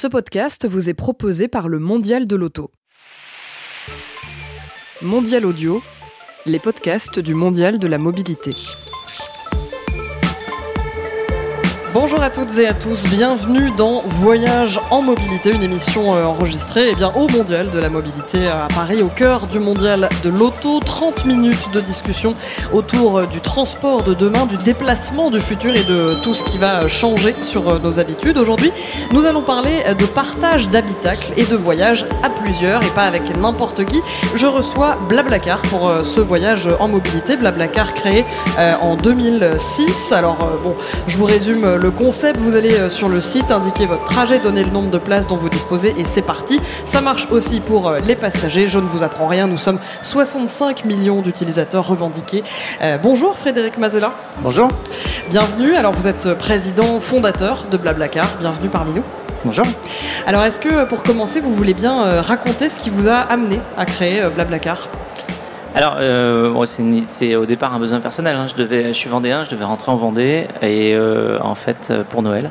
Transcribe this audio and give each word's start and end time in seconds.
Ce 0.00 0.06
podcast 0.06 0.64
vous 0.64 0.88
est 0.88 0.94
proposé 0.94 1.48
par 1.48 1.66
le 1.66 1.80
Mondial 1.80 2.28
de 2.28 2.36
l'Auto. 2.36 2.70
Mondial 5.02 5.44
Audio, 5.44 5.82
les 6.46 6.60
podcasts 6.60 7.18
du 7.18 7.34
Mondial 7.34 7.80
de 7.80 7.88
la 7.88 7.98
mobilité. 7.98 8.52
Bonjour 11.94 12.22
à 12.22 12.28
toutes 12.28 12.58
et 12.58 12.66
à 12.66 12.74
tous, 12.74 13.04
bienvenue 13.06 13.70
dans 13.70 14.02
Voyage 14.02 14.78
en 14.90 15.00
mobilité, 15.00 15.50
une 15.50 15.62
émission 15.62 16.14
euh, 16.14 16.24
enregistrée 16.24 16.88
eh 16.90 16.94
bien, 16.94 17.10
au 17.16 17.26
Mondial 17.28 17.70
de 17.70 17.78
la 17.78 17.88
mobilité 17.88 18.46
à 18.46 18.68
Paris, 18.74 19.00
au 19.00 19.08
cœur 19.08 19.46
du 19.46 19.58
Mondial 19.58 20.10
de 20.22 20.28
l'auto. 20.28 20.80
30 20.80 21.24
minutes 21.24 21.70
de 21.72 21.80
discussion 21.80 22.34
autour 22.74 23.18
euh, 23.20 23.26
du 23.26 23.40
transport 23.40 24.02
de 24.02 24.12
demain, 24.12 24.44
du 24.44 24.58
déplacement 24.58 25.30
du 25.30 25.40
futur 25.40 25.74
et 25.74 25.84
de 25.84 26.22
tout 26.22 26.34
ce 26.34 26.44
qui 26.44 26.58
va 26.58 26.86
changer 26.88 27.34
sur 27.40 27.66
euh, 27.66 27.78
nos 27.78 27.98
habitudes. 27.98 28.36
Aujourd'hui, 28.36 28.70
nous 29.12 29.24
allons 29.24 29.42
parler 29.42 29.82
de 29.98 30.04
partage 30.04 30.68
d'habitacles 30.68 31.32
et 31.38 31.44
de 31.44 31.56
voyage 31.56 32.04
à 32.22 32.28
plusieurs 32.28 32.82
et 32.82 32.90
pas 32.94 33.04
avec 33.04 33.34
n'importe 33.38 33.86
qui. 33.86 34.00
Je 34.34 34.46
reçois 34.46 34.98
Blablacar 35.08 35.62
pour 35.62 35.90
ce 36.02 36.20
voyage 36.20 36.68
en 36.80 36.88
mobilité. 36.88 37.36
Blablacar 37.36 37.94
créé 37.94 38.26
en 38.58 38.96
2006. 38.96 40.12
Alors 40.12 40.36
bon, 40.62 40.74
je 41.06 41.16
vous 41.16 41.24
résume 41.24 41.77
le 41.78 41.90
concept. 41.90 42.38
Vous 42.38 42.56
allez 42.56 42.74
euh, 42.74 42.90
sur 42.90 43.08
le 43.08 43.20
site, 43.20 43.50
indiquer 43.50 43.86
votre 43.86 44.04
trajet, 44.04 44.38
donner 44.38 44.64
le 44.64 44.70
nombre 44.70 44.90
de 44.90 44.98
places 44.98 45.26
dont 45.26 45.36
vous 45.36 45.48
disposez 45.48 45.94
et 45.98 46.04
c'est 46.04 46.22
parti. 46.22 46.60
Ça 46.84 47.00
marche 47.00 47.28
aussi 47.30 47.60
pour 47.60 47.88
euh, 47.88 48.00
les 48.00 48.16
passagers. 48.16 48.68
Je 48.68 48.78
ne 48.78 48.86
vous 48.86 49.02
apprends 49.02 49.28
rien. 49.28 49.46
Nous 49.46 49.58
sommes 49.58 49.78
65 50.02 50.84
millions 50.84 51.22
d'utilisateurs 51.22 51.86
revendiqués. 51.86 52.42
Euh, 52.82 52.98
bonjour 52.98 53.36
Frédéric 53.38 53.78
Mazella. 53.78 54.12
Bonjour. 54.38 54.68
Bienvenue. 55.30 55.74
Alors 55.74 55.92
vous 55.92 56.06
êtes 56.06 56.34
président 56.34 57.00
fondateur 57.00 57.66
de 57.70 57.76
Blablacar. 57.76 58.28
Bienvenue 58.40 58.68
parmi 58.68 58.92
nous. 58.92 59.04
Bonjour. 59.44 59.66
Alors 60.26 60.42
est-ce 60.44 60.60
que 60.60 60.84
pour 60.86 61.02
commencer, 61.02 61.40
vous 61.40 61.54
voulez 61.54 61.74
bien 61.74 62.20
raconter 62.22 62.68
ce 62.68 62.78
qui 62.78 62.90
vous 62.90 63.08
a 63.08 63.14
amené 63.18 63.60
à 63.76 63.84
créer 63.84 64.22
Blablacar? 64.34 64.88
Alors, 65.78 65.94
euh, 66.00 66.66
c'est 67.06 67.36
au 67.36 67.46
départ 67.46 67.72
un 67.72 67.78
besoin 67.78 68.00
personnel. 68.00 68.34
Hein. 68.34 68.48
Je, 68.48 68.60
devais, 68.60 68.92
suis 68.92 69.08
vendéen, 69.08 69.44
je 69.44 69.50
devais 69.50 69.62
rentrer 69.62 69.92
en 69.92 69.96
Vendée, 69.96 70.48
et 70.60 70.92
euh, 70.96 71.38
en 71.40 71.54
fait, 71.54 71.86
euh, 71.92 72.02
pour 72.02 72.22
Noël. 72.22 72.50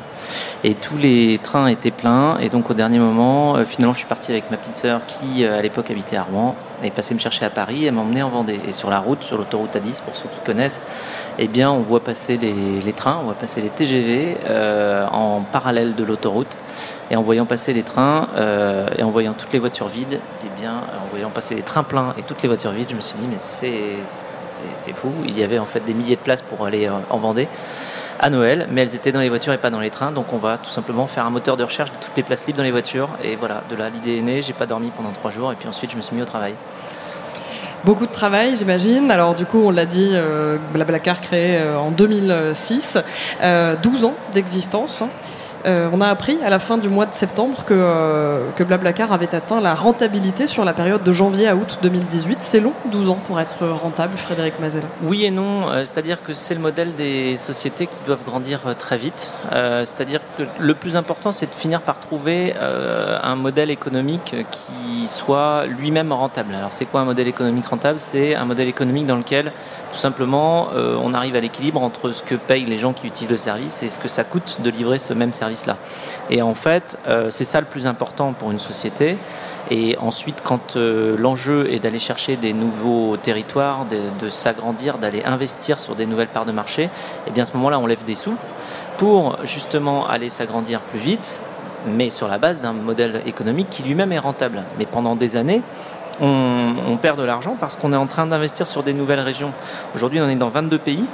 Et 0.64 0.72
tous 0.72 0.96
les 0.96 1.38
trains 1.42 1.66
étaient 1.66 1.90
pleins, 1.90 2.38
et 2.38 2.48
donc 2.48 2.70
au 2.70 2.74
dernier 2.74 2.98
moment, 2.98 3.56
finalement, 3.66 3.92
je 3.92 3.98
suis 3.98 4.06
parti 4.06 4.32
avec 4.32 4.50
ma 4.50 4.56
petite 4.56 4.78
sœur 4.78 5.02
qui, 5.04 5.44
à 5.44 5.60
l'époque, 5.60 5.90
habitait 5.90 6.16
à 6.16 6.22
Rouen, 6.22 6.56
et 6.82 6.90
passait 6.90 7.14
me 7.14 7.18
chercher 7.18 7.44
à 7.44 7.50
Paris, 7.50 7.86
et 7.86 7.90
m'emmener 7.90 8.22
en 8.22 8.30
Vendée. 8.30 8.60
Et 8.66 8.72
sur 8.72 8.90
la 8.90 8.98
route, 8.98 9.22
sur 9.22 9.38
l'autoroute 9.38 9.74
A10, 9.74 10.02
pour 10.02 10.16
ceux 10.16 10.28
qui 10.30 10.40
connaissent, 10.40 10.82
eh 11.38 11.48
bien, 11.48 11.70
on 11.70 11.80
voit 11.80 12.02
passer 12.04 12.36
les, 12.36 12.92
trains, 12.92 13.18
on 13.20 13.24
voit 13.24 13.34
passer 13.34 13.60
les 13.60 13.68
TGV 13.68 14.36
en 15.10 15.42
parallèle 15.42 15.94
de 15.94 16.04
l'autoroute. 16.04 16.56
Et 17.10 17.16
en 17.16 17.22
voyant 17.22 17.46
passer 17.46 17.72
les 17.72 17.82
trains 17.82 18.28
et 18.96 19.02
en 19.02 19.10
voyant 19.10 19.32
toutes 19.32 19.52
les 19.52 19.58
voitures 19.58 19.88
vides, 19.88 20.20
eh 20.44 20.60
bien, 20.60 20.72
en 20.72 21.08
voyant 21.10 21.30
passer 21.30 21.54
les 21.54 21.62
trains 21.62 21.82
pleins 21.82 22.14
et 22.18 22.22
toutes 22.22 22.42
les 22.42 22.48
voitures 22.48 22.72
vides, 22.72 22.90
je 22.90 22.96
me 22.96 23.00
suis 23.00 23.18
dit, 23.18 23.26
mais 23.26 23.38
c'est 23.38 24.92
fou. 24.92 25.12
Il 25.24 25.38
y 25.38 25.42
avait 25.42 25.58
en 25.58 25.66
fait 25.66 25.80
des 25.80 25.94
milliers 25.94 26.16
de 26.16 26.20
places 26.20 26.42
pour 26.42 26.66
aller 26.66 26.86
euh, 26.86 26.92
en 27.10 27.18
Vendée 27.18 27.48
à 28.20 28.30
Noël, 28.30 28.66
mais 28.70 28.82
elles 28.82 28.94
étaient 28.94 29.12
dans 29.12 29.20
les 29.20 29.28
voitures 29.28 29.52
et 29.52 29.58
pas 29.58 29.70
dans 29.70 29.80
les 29.80 29.90
trains. 29.90 30.12
Donc 30.12 30.32
on 30.32 30.38
va 30.38 30.58
tout 30.58 30.70
simplement 30.70 31.06
faire 31.06 31.26
un 31.26 31.30
moteur 31.30 31.56
de 31.56 31.64
recherche 31.64 31.90
de 31.90 31.96
toutes 31.96 32.16
les 32.16 32.22
places 32.22 32.46
libres 32.46 32.58
dans 32.58 32.64
les 32.64 32.70
voitures. 32.70 33.08
Et 33.22 33.36
voilà, 33.36 33.62
de 33.70 33.76
là 33.76 33.88
l'idée 33.90 34.18
est 34.18 34.22
née. 34.22 34.42
J'ai 34.42 34.52
pas 34.52 34.66
dormi 34.66 34.90
pendant 34.96 35.10
trois 35.10 35.30
jours 35.30 35.52
et 35.52 35.56
puis 35.56 35.68
ensuite 35.68 35.90
je 35.90 35.96
me 35.96 36.02
suis 36.02 36.14
mis 36.14 36.22
au 36.22 36.26
travail. 36.26 36.54
Beaucoup 37.84 38.06
de 38.06 38.12
travail, 38.12 38.56
j'imagine. 38.56 39.10
Alors 39.10 39.34
du 39.34 39.46
coup, 39.46 39.62
on 39.64 39.70
l'a 39.70 39.86
dit, 39.86 40.10
euh, 40.12 40.58
Blablacar 40.72 41.20
créé 41.20 41.58
euh, 41.58 41.78
en 41.78 41.90
2006, 41.90 42.98
12 43.82 44.04
ans 44.04 44.14
d'existence. 44.32 45.04
Euh, 45.66 45.90
on 45.92 46.00
a 46.00 46.08
appris 46.08 46.38
à 46.44 46.50
la 46.50 46.58
fin 46.58 46.78
du 46.78 46.88
mois 46.88 47.06
de 47.06 47.14
septembre 47.14 47.64
que, 47.64 47.74
euh, 47.74 48.50
que 48.56 48.62
Blablacar 48.62 49.12
avait 49.12 49.34
atteint 49.34 49.60
la 49.60 49.74
rentabilité 49.74 50.46
sur 50.46 50.64
la 50.64 50.72
période 50.72 51.02
de 51.02 51.12
janvier 51.12 51.48
à 51.48 51.56
août 51.56 51.78
2018. 51.82 52.38
C'est 52.40 52.60
long, 52.60 52.72
12 52.90 53.10
ans, 53.10 53.18
pour 53.26 53.40
être 53.40 53.66
rentable, 53.66 54.16
Frédéric 54.16 54.60
Mazel 54.60 54.82
Oui 55.02 55.24
et 55.24 55.30
non. 55.30 55.68
Euh, 55.68 55.84
c'est-à-dire 55.84 56.22
que 56.22 56.34
c'est 56.34 56.54
le 56.54 56.60
modèle 56.60 56.94
des 56.94 57.36
sociétés 57.36 57.86
qui 57.86 57.98
doivent 58.06 58.24
grandir 58.24 58.60
très 58.78 58.96
vite. 58.96 59.32
c'est-à-dire 59.50 60.20
que 60.36 60.44
le 60.58 60.74
plus 60.74 60.96
important, 60.96 61.32
c'est 61.32 61.46
de 61.46 61.54
finir 61.54 61.82
par 61.82 62.00
trouver 62.00 62.54
un 62.58 63.34
modèle 63.34 63.70
économique 63.70 64.36
qui 64.50 65.08
soit 65.08 65.66
lui-même 65.66 66.12
rentable. 66.12 66.54
Alors 66.54 66.72
c'est 66.72 66.84
quoi 66.84 67.00
un 67.00 67.04
modèle 67.04 67.28
économique 67.28 67.66
rentable? 67.66 67.98
C'est 67.98 68.34
un 68.34 68.44
modèle 68.44 68.68
économique 68.68 69.06
dans 69.06 69.16
lequel, 69.16 69.52
tout 69.92 69.98
simplement, 69.98 70.68
on 70.74 71.14
arrive 71.14 71.36
à 71.36 71.40
l'équilibre 71.40 71.82
entre 71.82 72.12
ce 72.12 72.22
que 72.22 72.34
payent 72.34 72.66
les 72.66 72.78
gens 72.78 72.92
qui 72.92 73.06
utilisent 73.06 73.30
le 73.30 73.36
service 73.36 73.82
et 73.82 73.88
ce 73.88 73.98
que 73.98 74.08
ça 74.08 74.24
coûte 74.24 74.58
de 74.62 74.70
livrer 74.70 74.98
ce 74.98 75.12
même 75.12 75.32
service 75.32 75.47
Et 76.30 76.42
en 76.42 76.54
fait, 76.54 76.98
euh, 77.06 77.30
c'est 77.30 77.44
ça 77.44 77.60
le 77.60 77.66
plus 77.66 77.86
important 77.86 78.32
pour 78.32 78.50
une 78.50 78.58
société. 78.58 79.16
Et 79.70 79.96
ensuite, 79.98 80.40
quand 80.42 80.76
euh, 80.76 81.16
l'enjeu 81.18 81.70
est 81.70 81.78
d'aller 81.78 81.98
chercher 81.98 82.36
des 82.36 82.52
nouveaux 82.52 83.16
territoires, 83.16 83.84
de, 83.86 84.30
s'agrandir, 84.30 84.98
d'aller 84.98 85.22
investir 85.24 85.78
sur 85.78 85.94
des 85.94 86.06
nouvelles 86.06 86.28
parts 86.28 86.46
de 86.46 86.52
marché, 86.52 86.88
eh 87.26 87.30
bien 87.30 87.42
à 87.42 87.46
ce 87.46 87.52
moment-là, 87.54 87.78
on 87.78 87.86
lève 87.86 88.04
des 88.04 88.14
sous 88.14 88.34
pour 88.96 89.38
justement 89.44 90.08
aller 90.08 90.30
s'agrandir 90.30 90.80
plus 90.80 90.98
vite, 90.98 91.40
mais 91.86 92.10
sur 92.10 92.28
la 92.28 92.38
base 92.38 92.60
d'un 92.60 92.72
modèle 92.72 93.22
économique 93.26 93.68
qui 93.70 93.82
lui-même 93.82 94.12
est 94.12 94.18
rentable. 94.18 94.64
Mais 94.78 94.86
pendant 94.86 95.16
des 95.16 95.36
années, 95.36 95.62
on, 96.20 96.74
on 96.88 96.96
perd 96.96 97.18
de 97.18 97.24
l'argent 97.24 97.56
parce 97.60 97.76
qu'on 97.76 97.92
est 97.92 97.96
en 97.96 98.06
train 98.06 98.26
d'investir 98.26 98.66
sur 98.66 98.82
des 98.82 98.94
nouvelles 98.94 99.20
régions. 99.20 99.52
Aujourd'hui, 99.94 100.20
on 100.20 100.28
est 100.28 100.36
dans 100.36 100.50
22 100.50 100.78
pays. 100.78 101.04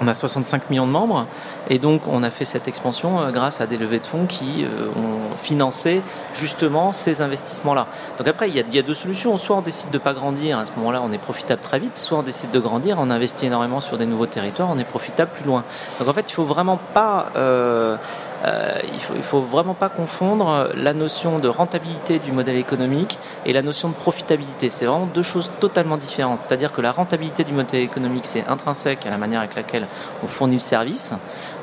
On 0.00 0.08
a 0.08 0.14
65 0.14 0.70
millions 0.70 0.86
de 0.86 0.92
membres 0.92 1.26
et 1.68 1.78
donc 1.78 2.02
on 2.06 2.22
a 2.22 2.30
fait 2.30 2.44
cette 2.44 2.68
expansion 2.68 3.20
euh, 3.20 3.30
grâce 3.30 3.60
à 3.60 3.66
des 3.66 3.76
levées 3.76 3.98
de 3.98 4.06
fonds 4.06 4.26
qui 4.26 4.64
euh, 4.64 4.88
ont 4.96 5.36
financé 5.36 6.02
justement 6.34 6.92
ces 6.92 7.20
investissements-là. 7.20 7.86
Donc 8.18 8.26
après, 8.26 8.48
il 8.48 8.56
y, 8.56 8.78
a, 8.78 8.82
deux 8.82 8.94
solutions. 8.94 9.36
Soit 9.36 9.56
on 9.56 9.60
décide 9.62 9.90
de 9.90 9.98
ne 9.98 10.02
pas 10.02 10.14
grandir, 10.14 10.58
à 10.58 10.64
ce 10.64 10.72
moment-là 10.76 11.02
on 11.04 11.12
est 11.12 11.18
profitable 11.18 11.60
très 11.60 11.78
vite, 11.78 11.98
soit 11.98 12.18
on 12.18 12.22
décide 12.22 12.50
de 12.50 12.60
grandir, 12.60 12.96
on 12.98 13.10
investit 13.10 13.46
énormément 13.46 13.80
sur 13.80 13.98
des 13.98 14.06
nouveaux 14.06 14.26
territoires, 14.26 14.68
on 14.70 14.78
est 14.78 14.84
profitable 14.84 15.30
plus 15.32 15.44
loin. 15.44 15.64
Donc 15.98 16.08
en 16.08 16.12
fait, 16.12 16.30
il 16.30 16.34
faut 16.34 16.44
vraiment 16.44 16.78
pas... 16.94 17.30
Euh, 17.36 17.96
euh, 18.44 18.78
il 18.84 19.00
il 19.16 19.22
faut 19.22 19.40
vraiment 19.40 19.74
pas 19.74 19.88
confondre 19.88 20.70
la 20.74 20.92
notion 20.92 21.38
de 21.38 21.48
rentabilité 21.48 22.18
du 22.18 22.32
modèle 22.32 22.56
économique 22.56 23.18
et 23.44 23.52
la 23.52 23.62
notion 23.62 23.88
de 23.88 23.94
profitabilité. 23.94 24.70
C'est 24.70 24.86
vraiment 24.86 25.06
deux 25.06 25.22
choses 25.22 25.50
totalement 25.60 25.96
différentes. 25.96 26.42
C'est-à-dire 26.42 26.72
que 26.72 26.80
la 26.80 26.92
rentabilité 26.92 27.44
du 27.44 27.52
modèle 27.52 27.82
économique, 27.82 28.26
c'est 28.26 28.46
intrinsèque 28.46 29.06
à 29.06 29.10
la 29.10 29.18
manière 29.18 29.40
avec 29.40 29.54
laquelle 29.54 29.86
on 30.22 30.26
fournit 30.26 30.56
le 30.56 30.60
service. 30.60 31.12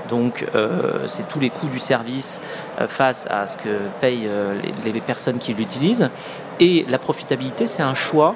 Donc, 0.09 0.45
euh, 0.55 1.07
c'est 1.07 1.27
tous 1.27 1.39
les 1.39 1.49
coûts 1.49 1.67
du 1.67 1.79
service 1.79 2.41
euh, 2.79 2.87
face 2.87 3.27
à 3.29 3.45
ce 3.47 3.57
que 3.57 3.77
payent 3.99 4.29
les 4.85 5.01
personnes 5.01 5.39
qui 5.39 5.53
l'utilisent. 5.53 6.09
Et 6.59 6.85
la 6.89 6.97
profitabilité, 6.97 7.67
c'est 7.67 7.83
un 7.83 7.95
choix 7.95 8.35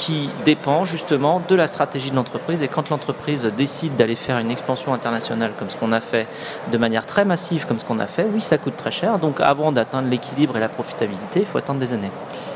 qui 0.00 0.30
dépend 0.46 0.86
justement 0.86 1.42
de 1.46 1.54
la 1.54 1.66
stratégie 1.66 2.10
de 2.10 2.16
l'entreprise. 2.16 2.62
Et 2.62 2.68
quand 2.68 2.88
l'entreprise 2.88 3.44
décide 3.54 3.96
d'aller 3.96 4.14
faire 4.14 4.38
une 4.38 4.50
expansion 4.50 4.94
internationale 4.94 5.52
comme 5.58 5.68
ce 5.68 5.76
qu'on 5.76 5.92
a 5.92 6.00
fait, 6.00 6.26
de 6.72 6.78
manière 6.78 7.04
très 7.04 7.26
massive 7.26 7.66
comme 7.66 7.78
ce 7.78 7.84
qu'on 7.84 8.00
a 8.00 8.06
fait, 8.06 8.26
oui, 8.32 8.40
ça 8.40 8.56
coûte 8.56 8.78
très 8.78 8.90
cher. 8.90 9.18
Donc 9.18 9.40
avant 9.42 9.72
d'atteindre 9.72 10.08
l'équilibre 10.08 10.56
et 10.56 10.60
la 10.60 10.70
profitabilité, 10.70 11.40
il 11.40 11.46
faut 11.46 11.58
attendre 11.58 11.80
des 11.80 11.92
années. 11.92 12.10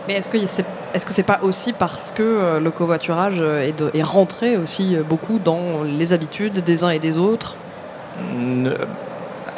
Mais 0.09 0.15
est-ce 0.15 0.31
que 0.31 0.38
c'est 0.47 0.65
est-ce 0.94 1.05
que 1.05 1.12
c'est 1.12 1.22
pas 1.22 1.41
aussi 1.43 1.72
parce 1.75 2.12
que 2.12 2.22
euh, 2.22 2.60
le 2.60 2.71
covoiturage 2.71 3.41
est, 3.41 3.82
est 3.93 4.03
rentré 4.03 4.56
aussi 4.56 4.97
beaucoup 5.09 5.38
dans 5.38 5.82
les 5.82 6.12
habitudes 6.12 6.61
des 6.61 6.82
uns 6.82 6.91
et 6.91 6.99
des 6.99 7.19
autres? 7.19 7.56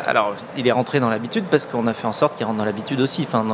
Alors, 0.06 0.34
il 0.56 0.66
est 0.68 0.72
rentré 0.72 1.00
dans 1.00 1.10
l'habitude 1.10 1.44
parce 1.50 1.66
qu'on 1.66 1.86
a 1.88 1.92
fait 1.92 2.06
en 2.06 2.12
sorte 2.12 2.36
qu'il 2.36 2.46
rentre 2.46 2.58
dans 2.58 2.64
l'habitude 2.64 3.00
aussi. 3.00 3.26
Enfin, 3.28 3.44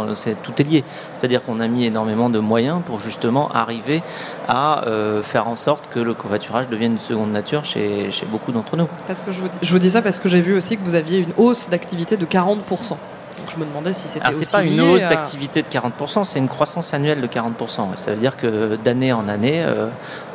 tout 0.42 0.52
est 0.58 0.64
lié. 0.64 0.84
C'est-à-dire 1.14 1.42
qu'on 1.42 1.60
a 1.60 1.66
mis 1.66 1.86
énormément 1.86 2.28
de 2.28 2.38
moyens 2.38 2.82
pour 2.84 2.98
justement 2.98 3.50
arriver 3.50 4.02
à 4.48 4.86
euh, 4.86 5.22
faire 5.22 5.48
en 5.48 5.56
sorte 5.56 5.88
que 5.88 5.98
le 5.98 6.12
covoiturage 6.12 6.68
devienne 6.68 6.92
une 6.92 6.98
seconde 6.98 7.32
nature 7.32 7.64
chez, 7.64 8.10
beaucoup 8.30 8.52
d'entre 8.52 8.76
nous. 8.76 8.88
Parce 9.06 9.22
que 9.22 9.30
je 9.30 9.40
vous, 9.40 9.48
je 9.62 9.72
vous 9.72 9.78
dis 9.78 9.90
ça 9.90 10.02
parce 10.02 10.20
que 10.20 10.28
j'ai 10.28 10.40
vu 10.40 10.54
aussi 10.54 10.76
que 10.76 10.84
vous 10.84 10.94
aviez 10.94 11.18
une 11.18 11.32
hausse 11.38 11.70
d'activité 11.70 12.16
de 12.16 12.26
40%. 12.26 12.96
Donc 13.38 13.50
je 13.50 13.56
me 13.56 13.64
demandais 13.64 13.92
si 13.92 14.08
c'était. 14.08 14.30
c'est 14.32 14.50
pas 14.50 14.62
une 14.62 14.80
hausse 14.80 15.02
d'activité 15.02 15.62
de 15.62 15.68
40%, 15.68 16.24
c'est 16.24 16.38
une 16.38 16.48
croissance 16.48 16.94
annuelle 16.94 17.20
de 17.20 17.26
40%. 17.26 17.96
Ça 17.96 18.12
veut 18.12 18.18
dire 18.18 18.36
que 18.36 18.76
d'année 18.76 19.12
en 19.12 19.28
année, 19.28 19.62
euh, 19.64 19.88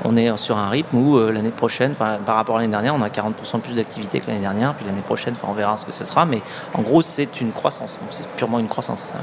on 0.04 0.18
est 0.18 0.36
sur 0.38 0.58
un 0.58 0.70
rythme 0.70 0.98
où 0.98 1.18
euh, 1.18 1.32
l'année 1.32 1.52
prochaine, 1.52 1.94
par 1.94 2.36
rapport 2.36 2.58
à 2.58 2.60
l'année 2.60 2.72
dernière, 2.72 2.96
on 2.96 3.02
a 3.02 3.10
40% 3.10 3.60
plus 3.62 3.74
d'activité 3.76 4.20
que 4.20 4.28
l'année 4.28 4.42
dernière, 4.42 4.74
puis 4.74 4.86
l'année 4.86 5.02
prochaine, 5.02 5.36
on 5.48 5.54
verra 5.54 5.78
ce 5.78 5.86
que 5.86 5.92
ce 5.92 6.06
sera. 6.06 6.26
Mais 6.26 6.42
en 6.74 6.82
gros, 6.82 7.02
c'est 7.02 7.40
une 7.42 7.52
croissance. 7.52 8.00
C'est 8.10 8.28
purement 8.36 8.60
une 8.60 8.68
croissance. 8.68 9.14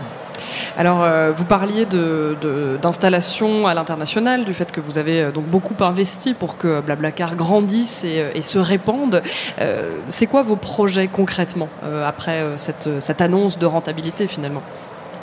Alors, 0.77 1.03
euh, 1.03 1.33
vous 1.33 1.45
parliez 1.45 1.87
d'installation 1.87 3.67
à 3.67 3.75
l'international, 3.75 4.45
du 4.45 4.55
fait 4.55 4.73
que 4.73 4.81
vous 4.81 4.99
avez 4.99 5.31
donc 5.33 5.47
beaucoup 5.47 5.75
investi 5.83 6.35
pour 6.35 6.59
que 6.59 6.81
Blablacar 6.81 7.37
grandisse 7.37 8.05
et, 8.05 8.25
et 8.35 8.43
se 8.43 8.59
répande. 8.59 9.23
c'est 10.09 10.27
quoi 10.27 10.43
vos 10.43 10.57
projets 10.57 11.09
concrètement 11.09 11.69
après 12.05 12.45
cette 12.57 13.21
annonce 13.21 13.59
de 13.59 13.67
rentabilité 13.67 14.27
finalement? 14.27 14.63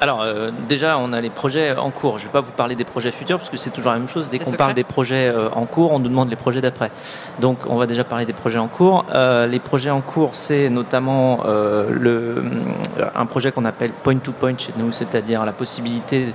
Alors 0.01 0.23
euh, 0.23 0.49
déjà, 0.67 0.97
on 0.97 1.13
a 1.13 1.21
les 1.21 1.29
projets 1.29 1.77
en 1.77 1.91
cours. 1.91 2.17
Je 2.17 2.23
ne 2.23 2.29
vais 2.29 2.33
pas 2.33 2.41
vous 2.41 2.51
parler 2.51 2.73
des 2.73 2.83
projets 2.83 3.11
futurs 3.11 3.37
parce 3.37 3.51
que 3.51 3.57
c'est 3.57 3.69
toujours 3.69 3.91
la 3.91 3.99
même 3.99 4.09
chose. 4.09 4.31
Dès 4.31 4.39
qu'on 4.39 4.53
parle 4.53 4.73
des 4.73 4.83
projets 4.83 5.27
euh, 5.27 5.47
en 5.51 5.67
cours, 5.67 5.91
on 5.91 5.99
nous 5.99 6.09
demande 6.09 6.31
les 6.31 6.35
projets 6.35 6.59
d'après. 6.59 6.89
Donc 7.39 7.59
on 7.69 7.75
va 7.75 7.85
déjà 7.85 8.03
parler 8.03 8.25
des 8.25 8.33
projets 8.33 8.57
en 8.57 8.67
cours. 8.67 9.05
Euh, 9.13 9.45
les 9.45 9.59
projets 9.59 9.91
en 9.91 10.01
cours, 10.01 10.33
c'est 10.33 10.71
notamment 10.71 11.43
le, 11.45 12.43
un 13.13 13.25
projet 13.27 13.51
qu'on 13.51 13.65
appelle 13.65 13.91
point 13.91 14.17
to 14.17 14.31
point 14.31 14.57
chez 14.57 14.73
nous, 14.75 14.91
c'est-à-dire 14.91 15.45
la 15.45 15.53
possibilité 15.53 16.33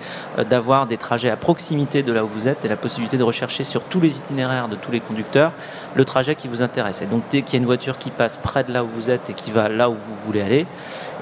d'avoir 0.49 0.87
des 0.87 0.97
trajets 0.97 1.31
à 1.31 1.37
proximité 1.37 2.05
de 2.05 2.13
là 2.13 2.25
où 2.25 2.29
vous 2.29 2.47
êtes 2.47 2.65
et 2.65 2.69
la 2.69 2.77
possibilité 2.77 3.19
de 3.19 3.25
rechercher 3.25 3.65
sur 3.65 3.83
tous 3.83 3.99
les 3.99 4.17
itinéraires 4.17 4.69
de 4.69 4.77
tous 4.77 4.93
les 4.93 5.01
conducteurs 5.01 5.51
le 5.97 6.05
trajet 6.05 6.37
qui 6.37 6.47
vous 6.47 6.63
intéresse. 6.63 7.03
Et 7.03 7.07
donc 7.07 7.25
dès 7.31 7.43
qu'il 7.43 7.55
y 7.55 7.57
a 7.57 7.61
une 7.61 7.67
voiture 7.67 7.99
qui 7.99 8.11
passe 8.11 8.37
près 8.37 8.63
de 8.63 8.73
là 8.73 8.85
où 8.85 8.89
vous 8.95 9.11
êtes 9.11 9.31
et 9.31 9.33
qui 9.33 9.51
va 9.51 9.69
là 9.69 9.91
où 9.91 9.95
vous 9.95 10.15
voulez 10.15 10.43
aller, 10.43 10.67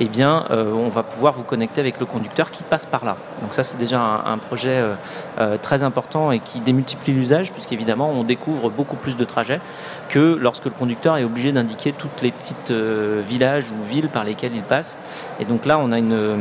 eh 0.00 0.08
bien 0.08 0.46
on 0.50 0.88
va 0.88 1.02
pouvoir 1.02 1.34
vous 1.34 1.42
connecter 1.42 1.80
avec 1.80 2.00
le 2.00 2.06
conducteur 2.06 2.50
qui 2.50 2.62
passe 2.62 2.86
par 2.86 3.04
là. 3.04 3.16
Donc 3.42 3.54
ça, 3.54 3.64
c'est 3.64 3.76
déjà 3.76 4.00
un, 4.00 4.38
projet 4.38 4.70
euh, 4.70 4.94
euh, 5.38 5.56
très 5.60 5.82
important 5.82 6.32
et 6.32 6.40
qui 6.40 6.60
démultiplie 6.60 7.12
l'usage, 7.12 7.52
puisqu'évidemment, 7.52 8.10
on 8.10 8.24
découvre 8.24 8.70
beaucoup 8.70 8.96
plus 8.96 9.16
de 9.16 9.24
trajets 9.24 9.60
que 10.08 10.38
lorsque 10.40 10.64
le 10.66 10.70
conducteur 10.70 11.16
est 11.16 11.24
obligé 11.24 11.52
d'indiquer 11.52 11.92
toutes 11.92 12.22
les 12.22 12.30
petites 12.30 12.70
euh, 12.70 13.22
villages 13.26 13.66
ou 13.70 13.84
villes 13.86 14.08
par 14.08 14.24
lesquels 14.24 14.54
il 14.54 14.62
passe. 14.62 14.98
Et 15.40 15.44
donc 15.44 15.66
là, 15.66 15.78
on 15.78 15.92
a 15.92 15.98
une 15.98 16.36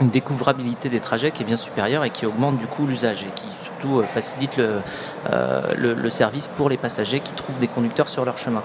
une 0.00 0.10
découvrabilité 0.10 0.88
des 0.88 1.00
trajets 1.00 1.30
qui 1.30 1.42
est 1.42 1.46
bien 1.46 1.56
supérieure 1.56 2.04
et 2.04 2.10
qui 2.10 2.26
augmente 2.26 2.58
du 2.58 2.66
coup 2.66 2.86
l'usage 2.86 3.22
et 3.22 3.30
qui 3.34 3.46
surtout 3.62 4.02
facilite 4.06 4.56
le, 4.56 4.82
le, 5.76 6.10
service 6.10 6.46
pour 6.46 6.68
les 6.68 6.76
passagers 6.76 7.20
qui 7.20 7.32
trouvent 7.32 7.58
des 7.58 7.68
conducteurs 7.68 8.08
sur 8.08 8.24
leur 8.24 8.38
chemin. 8.38 8.62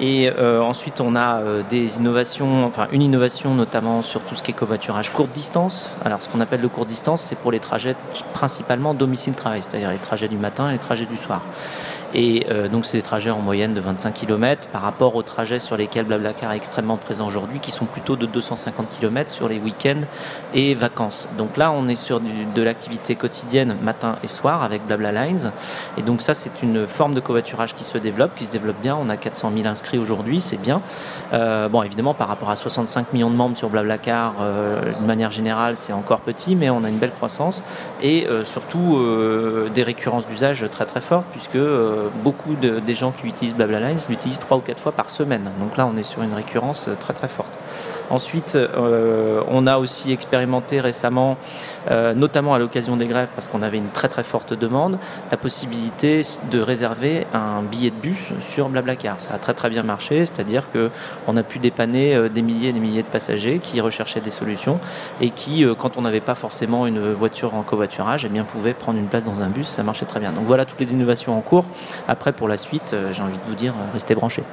Et 0.00 0.30
euh, 0.30 0.60
ensuite, 0.62 1.00
on 1.00 1.16
a 1.16 1.40
euh, 1.40 1.62
des 1.68 1.96
innovations, 1.96 2.64
enfin 2.64 2.86
une 2.92 3.02
innovation 3.02 3.54
notamment 3.54 4.02
sur 4.02 4.20
tout 4.20 4.36
ce 4.36 4.42
qui 4.42 4.52
est 4.52 4.54
covoiturage 4.54 5.12
courte 5.12 5.32
distance. 5.32 5.90
Alors, 6.04 6.22
ce 6.22 6.28
qu'on 6.28 6.40
appelle 6.40 6.60
le 6.60 6.68
court 6.68 6.86
distance, 6.86 7.22
c'est 7.22 7.36
pour 7.36 7.50
les 7.50 7.58
trajets 7.58 7.96
principalement 8.32 8.94
domicile-travail, 8.94 9.62
c'est-à-dire 9.62 9.90
les 9.90 9.98
trajets 9.98 10.28
du 10.28 10.36
matin 10.36 10.68
et 10.68 10.72
les 10.72 10.78
trajets 10.78 11.06
du 11.06 11.16
soir. 11.16 11.42
Et 12.14 12.46
euh, 12.50 12.68
donc, 12.68 12.86
c'est 12.86 12.96
des 12.96 13.02
trajets 13.02 13.30
en 13.30 13.40
moyenne 13.40 13.74
de 13.74 13.80
25 13.80 14.14
km 14.14 14.68
par 14.68 14.82
rapport 14.82 15.14
aux 15.14 15.22
trajets 15.22 15.58
sur 15.58 15.76
lesquels 15.76 16.06
Blablacar 16.06 16.52
est 16.52 16.56
extrêmement 16.56 16.96
présent 16.96 17.26
aujourd'hui, 17.26 17.60
qui 17.60 17.70
sont 17.70 17.84
plutôt 17.84 18.16
de 18.16 18.26
250 18.26 18.88
km 18.98 19.30
sur 19.30 19.48
les 19.48 19.58
week-ends 19.58 20.02
et 20.54 20.74
vacances. 20.74 21.28
Donc 21.36 21.56
là, 21.56 21.70
on 21.70 21.88
est 21.88 21.96
sur 21.96 22.20
de 22.20 22.62
l'activité 22.62 23.14
quotidienne 23.14 23.76
matin 23.82 24.16
et 24.22 24.26
soir 24.26 24.62
avec 24.62 24.86
Blabla 24.86 25.12
Lines. 25.12 25.52
Et 25.96 26.02
donc, 26.02 26.22
ça, 26.22 26.34
c'est 26.34 26.62
une 26.62 26.86
forme 26.86 27.14
de 27.14 27.20
covoiturage 27.20 27.74
qui 27.74 27.84
se 27.84 27.98
développe, 27.98 28.34
qui 28.36 28.46
se 28.46 28.50
développe 28.50 28.80
bien. 28.80 28.96
On 29.00 29.08
a 29.10 29.16
400 29.16 29.52
000 29.54 29.66
inscrits 29.66 29.98
aujourd'hui, 29.98 30.40
c'est 30.40 30.60
bien. 30.60 30.80
Euh, 31.32 31.68
bon, 31.68 31.82
évidemment, 31.82 32.14
par 32.14 32.28
rapport 32.28 32.50
à 32.50 32.56
65 32.56 33.12
millions 33.12 33.30
de 33.30 33.36
membres 33.36 33.56
sur 33.56 33.68
Blablacar, 33.68 34.34
euh, 34.40 34.92
de 34.98 35.06
manière 35.06 35.30
générale, 35.30 35.76
c'est 35.76 35.92
encore 35.92 36.20
petit, 36.20 36.56
mais 36.56 36.70
on 36.70 36.84
a 36.84 36.88
une 36.88 36.98
belle 36.98 37.12
croissance 37.12 37.62
et 38.02 38.26
surtout 38.44 38.98
des 39.74 39.82
récurrences 39.82 40.26
d'usage 40.26 40.64
très 40.70 40.86
très 40.86 41.00
fortes, 41.00 41.26
puisque 41.32 41.56
euh, 41.56 41.97
beaucoup 42.24 42.54
de, 42.54 42.80
des 42.80 42.94
gens 42.94 43.12
qui 43.12 43.26
utilisent 43.26 43.54
Blabla 43.54 43.80
Lines 43.80 44.00
l'utilisent 44.08 44.38
trois 44.38 44.56
ou 44.56 44.60
quatre 44.60 44.80
fois 44.80 44.92
par 44.92 45.10
semaine. 45.10 45.50
Donc 45.60 45.76
là, 45.76 45.86
on 45.86 45.96
est 45.96 46.02
sur 46.02 46.22
une 46.22 46.34
récurrence 46.34 46.88
euh, 46.88 46.94
très 46.94 47.14
très 47.14 47.28
forte. 47.28 47.52
Ensuite, 48.10 48.56
euh, 48.56 49.42
on 49.48 49.66
a 49.66 49.78
aussi 49.78 50.12
expérimenté 50.12 50.80
récemment, 50.80 51.36
notamment 52.16 52.54
à 52.54 52.58
l'occasion 52.58 52.96
des 52.96 53.06
grèves, 53.06 53.28
parce 53.34 53.48
qu'on 53.48 53.62
avait 53.62 53.78
une 53.78 53.88
très 53.88 54.08
très 54.08 54.22
forte 54.22 54.52
demande, 54.52 54.98
la 55.30 55.38
possibilité 55.38 56.20
de 56.50 56.60
réserver 56.60 57.26
un 57.32 57.62
billet 57.62 57.90
de 57.90 57.96
bus 57.96 58.28
sur 58.42 58.68
Blablacar. 58.68 59.18
Ça 59.20 59.34
a 59.34 59.38
très 59.38 59.54
très 59.54 59.70
bien 59.70 59.82
marché, 59.82 60.26
c'est-à-dire 60.26 60.70
que 60.70 60.90
on 61.26 61.36
a 61.38 61.42
pu 61.42 61.58
dépanner 61.58 62.28
des 62.28 62.42
milliers 62.42 62.68
et 62.68 62.72
des 62.74 62.80
milliers 62.80 63.02
de 63.02 63.08
passagers 63.08 63.58
qui 63.58 63.80
recherchaient 63.80 64.20
des 64.20 64.30
solutions 64.30 64.80
et 65.22 65.30
qui, 65.30 65.64
quand 65.78 65.96
on 65.96 66.02
n'avait 66.02 66.20
pas 66.20 66.34
forcément 66.34 66.86
une 66.86 67.12
voiture 67.14 67.54
en 67.54 67.62
covoiturage, 67.62 68.26
eh 68.26 68.28
bien 68.28 68.44
pouvaient 68.44 68.74
prendre 68.74 68.98
une 68.98 69.06
place 69.06 69.24
dans 69.24 69.40
un 69.40 69.48
bus. 69.48 69.68
Ça 69.68 69.82
marchait 69.82 70.06
très 70.06 70.20
bien. 70.20 70.32
Donc 70.32 70.44
voilà 70.44 70.64
toutes 70.64 70.80
les 70.80 70.92
innovations 70.92 71.36
en 71.36 71.40
cours. 71.40 71.64
Après, 72.06 72.32
pour 72.32 72.48
la 72.48 72.56
suite, 72.56 72.92
euh, 72.92 73.12
j'ai 73.12 73.22
envie 73.22 73.38
de 73.38 73.44
vous 73.44 73.54
dire, 73.54 73.72
euh, 73.72 73.92
restez 73.92 74.14
branchés. 74.14 74.44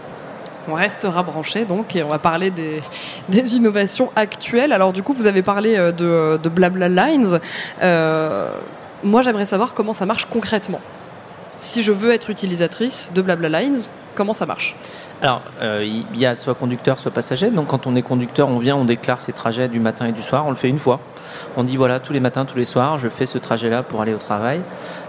On 0.68 0.74
restera 0.74 1.24
branché 1.24 1.66
donc 1.66 1.96
et 1.96 2.04
on 2.04 2.10
va 2.10 2.20
parler 2.20 2.52
des, 2.52 3.56
innovations 3.56 4.12
actuelles. 4.16 4.74
Alors 4.74 4.94
du 4.94 5.04
coup, 5.04 5.14
vous 5.14 5.28
avez 5.28 5.42
parlé 5.42 5.76
euh, 5.78 5.92
de, 6.38 6.50
Blabla 6.50 6.90
Lines. 6.90 7.40
moi, 9.04 9.22
j'aimerais 9.22 9.46
savoir 9.46 9.74
comment 9.74 9.94
ça 9.94 10.06
marche 10.06 10.26
concrètement. 10.26 10.82
Si 11.58 11.84
je 11.84 11.92
veux 11.92 12.12
être 12.12 12.30
utilisatrice 12.30 13.12
de 13.14 13.22
Blabla 13.22 13.62
Lines, 13.62 13.78
comment 14.16 14.34
ça 14.34 14.46
marche? 14.46 14.76
Alors, 15.22 15.42
il 15.62 16.18
y 16.18 16.26
a 16.26 16.36
soit 16.36 16.54
conducteur, 16.56 17.00
soit 17.00 17.12
passager. 17.12 17.50
Donc, 17.50 17.68
quand 17.68 17.88
on 17.88 17.96
est 17.96 18.02
conducteur, 18.02 18.50
on 18.50 18.60
vient, 18.60 18.76
on 18.76 18.86
déclare 18.86 19.22
ses 19.22 19.34
trajets 19.34 19.68
du 19.68 19.80
matin 19.80 20.06
et 20.06 20.12
du 20.12 20.22
soir. 20.22 20.46
On 20.46 20.50
le 20.50 20.56
fait 20.56 20.70
une 20.70 20.80
fois. 20.80 21.00
On 21.58 21.64
dit 21.64 21.78
voilà, 21.78 22.00
tous 22.00 22.14
les 22.14 22.20
matins, 22.20 22.46
tous 22.46 22.58
les 22.58 22.66
soirs, 22.66 22.98
je 22.98 23.08
fais 23.10 23.26
ce 23.26 23.38
trajet-là 23.38 23.84
pour 23.84 24.02
aller 24.02 24.14
au 24.14 24.18
travail. 24.18 24.62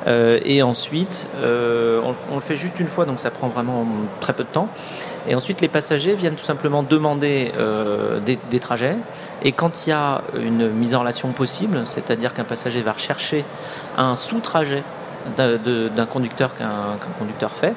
Euh, 0.06 0.38
et 0.44 0.62
ensuite, 0.62 1.29
euh, 1.43 2.00
on, 2.31 2.37
le 2.37 2.41
fait 2.41 2.56
juste 2.56 2.79
une 2.79 2.88
fois, 2.88 3.05
donc 3.05 3.20
ça 3.20 3.31
prend 3.31 3.49
vraiment 3.49 3.87
très 4.20 4.32
peu 4.32 4.44
de 4.44 4.49
temps. 4.49 4.69
Et 5.29 5.35
ensuite, 5.35 5.61
les 5.61 5.69
passagers 5.69 6.14
viennent 6.14 6.37
tout 6.37 6.44
simplement 6.44 6.82
demander 6.82 7.53
euh, 7.58 8.20
des, 8.20 8.61
trajets. 8.61 8.97
Et 9.43 9.53
quand 9.53 9.87
il 9.87 9.91
y 9.91 9.93
a 9.93 10.23
une 10.37 10.70
mise 10.70 10.94
en 10.94 11.00
relation 11.00 11.32
possible, 11.32 11.82
c'est-à-dire 11.87 12.32
qu'un 12.32 12.44
passager 12.44 12.82
va 12.82 12.93
rechercher 12.93 13.44
un 13.97 14.14
sous-trajet 14.17 14.82
d'un 15.37 16.06
conducteur 16.06 16.56
qu'un 16.56 16.99
conducteur 17.19 17.50
fait, 17.50 17.75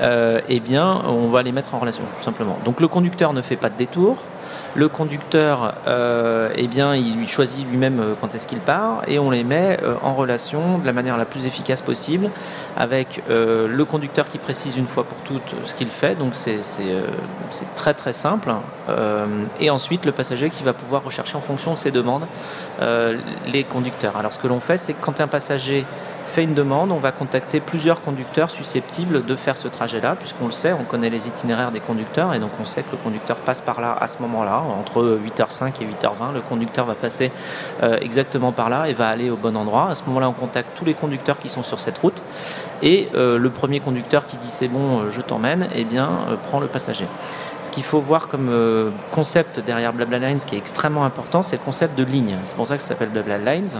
eh 0.00 0.60
bien, 0.60 1.02
on 1.06 1.28
va 1.28 1.42
les 1.42 1.52
mettre 1.52 1.74
en 1.74 1.78
relation, 1.78 2.04
tout 2.16 2.24
simplement. 2.24 2.58
Donc, 2.64 2.80
le 2.80 2.88
conducteur 2.88 3.32
ne 3.32 3.42
fait 3.42 3.56
pas 3.56 3.70
de 3.70 3.76
détour. 3.76 4.16
Le 4.74 4.88
conducteur, 4.88 5.74
euh, 5.86 6.50
eh 6.54 6.68
bien, 6.68 6.94
il 6.94 7.26
choisit 7.26 7.68
lui-même 7.68 8.00
euh, 8.00 8.14
quand 8.20 8.34
est-ce 8.34 8.46
qu'il 8.46 8.58
part 8.58 9.02
et 9.06 9.18
on 9.18 9.30
les 9.30 9.42
met 9.42 9.78
euh, 9.82 9.94
en 10.02 10.14
relation 10.14 10.78
de 10.78 10.86
la 10.86 10.92
manière 10.92 11.16
la 11.16 11.24
plus 11.24 11.46
efficace 11.46 11.82
possible 11.82 12.30
avec 12.76 13.22
le 13.28 13.84
conducteur 13.84 14.28
qui 14.28 14.38
précise 14.38 14.76
une 14.76 14.86
fois 14.86 15.04
pour 15.04 15.18
toutes 15.18 15.54
ce 15.64 15.74
qu'il 15.74 15.88
fait. 15.88 16.14
Donc 16.14 16.34
c'est 16.34 16.60
très 17.74 17.94
très 17.94 18.12
simple. 18.12 18.52
et 19.60 19.70
ensuite 19.70 20.04
le 20.04 20.12
passager 20.12 20.48
qui 20.50 20.62
va 20.62 20.72
pouvoir 20.72 21.02
rechercher 21.04 21.36
en 21.36 21.40
fonction 21.40 21.72
de 21.74 21.78
ses 21.78 21.90
demandes 21.90 22.26
les 23.46 23.64
conducteurs. 23.64 24.16
Alors 24.16 24.32
ce 24.32 24.38
que 24.38 24.46
l'on 24.46 24.60
fait, 24.60 24.76
c'est 24.76 24.92
que 24.92 25.04
quand 25.04 25.20
un 25.20 25.26
passager 25.26 25.84
fait 26.28 26.44
une 26.44 26.54
demande, 26.54 26.92
on 26.92 26.98
va 26.98 27.10
contacter 27.10 27.60
plusieurs 27.60 28.00
conducteurs 28.00 28.50
susceptibles 28.50 29.24
de 29.24 29.36
faire 29.36 29.56
ce 29.56 29.66
trajet-là, 29.66 30.14
puisqu'on 30.16 30.46
le 30.46 30.52
sait, 30.52 30.72
on 30.72 30.84
connaît 30.84 31.10
les 31.10 31.26
itinéraires 31.26 31.72
des 31.72 31.80
conducteurs, 31.80 32.34
et 32.34 32.38
donc 32.38 32.50
on 32.60 32.64
sait 32.64 32.82
que 32.82 32.92
le 32.92 32.98
conducteur 32.98 33.36
passe 33.38 33.60
par 33.60 33.80
là 33.80 33.96
à 33.98 34.06
ce 34.06 34.20
moment-là, 34.22 34.62
entre 34.78 35.18
8h05 35.24 35.72
et 35.80 35.86
8h20, 35.86 36.34
le 36.34 36.40
conducteur 36.40 36.86
va 36.86 36.94
passer 36.94 37.32
euh, 37.82 37.98
exactement 38.00 38.52
par 38.52 38.68
là 38.68 38.88
et 38.88 38.92
va 38.92 39.08
aller 39.08 39.30
au 39.30 39.36
bon 39.36 39.56
endroit. 39.56 39.88
À 39.90 39.94
ce 39.94 40.04
moment-là, 40.04 40.28
on 40.28 40.32
contacte 40.32 40.76
tous 40.76 40.84
les 40.84 40.94
conducteurs 40.94 41.38
qui 41.38 41.48
sont 41.48 41.62
sur 41.62 41.80
cette 41.80 41.98
route, 41.98 42.22
et 42.82 43.08
euh, 43.14 43.38
le 43.38 43.50
premier 43.50 43.80
conducteur 43.80 44.26
qui 44.26 44.36
dit 44.36 44.50
c'est 44.50 44.68
bon, 44.68 45.00
euh, 45.00 45.10
je 45.10 45.20
t'emmène, 45.20 45.68
eh 45.74 45.84
bien, 45.84 46.10
prend 46.44 46.60
le 46.60 46.68
passager. 46.68 47.06
Ce 47.60 47.70
qu'il 47.70 47.82
faut 47.82 48.00
voir 48.00 48.28
comme 48.28 48.92
concept 49.10 49.58
derrière 49.58 49.92
Blabla 49.92 50.18
Lines, 50.20 50.38
qui 50.38 50.54
est 50.54 50.58
extrêmement 50.58 51.04
important, 51.04 51.42
c'est 51.42 51.56
le 51.56 51.62
concept 51.62 51.98
de 51.98 52.04
ligne. 52.04 52.36
C'est 52.44 52.54
pour 52.54 52.68
ça 52.68 52.76
que 52.76 52.82
ça 52.82 52.90
s'appelle 52.90 53.08
Blabla 53.08 53.38
Lines 53.38 53.78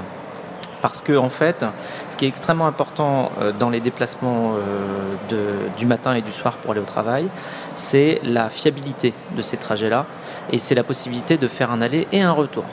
parce 0.82 1.02
que 1.02 1.16
en 1.16 1.30
fait, 1.30 1.64
ce 2.08 2.16
qui 2.16 2.24
est 2.24 2.28
extrêmement 2.28 2.66
important 2.66 3.30
euh, 3.40 3.52
dans 3.52 3.70
les 3.70 3.80
déplacements 3.80 4.54
euh, 4.54 5.66
du 5.76 5.86
matin 5.86 6.14
et 6.14 6.22
du 6.22 6.32
soir 6.32 6.56
pour 6.56 6.72
aller 6.72 6.80
au 6.80 6.84
travail, 6.84 7.28
c'est 7.74 8.20
la 8.24 8.48
fiabilité 8.50 9.14
de 9.36 9.42
ces 9.42 9.56
trajets-là 9.56 10.06
et 10.52 10.58
c'est 10.58 10.74
la 10.74 10.84
possibilité 10.84 11.36
de 11.36 11.48
faire 11.48 11.70
un 11.70 11.80
aller 11.80 12.06
et 12.12 12.22
un 12.22 12.32
retour. 12.32 12.64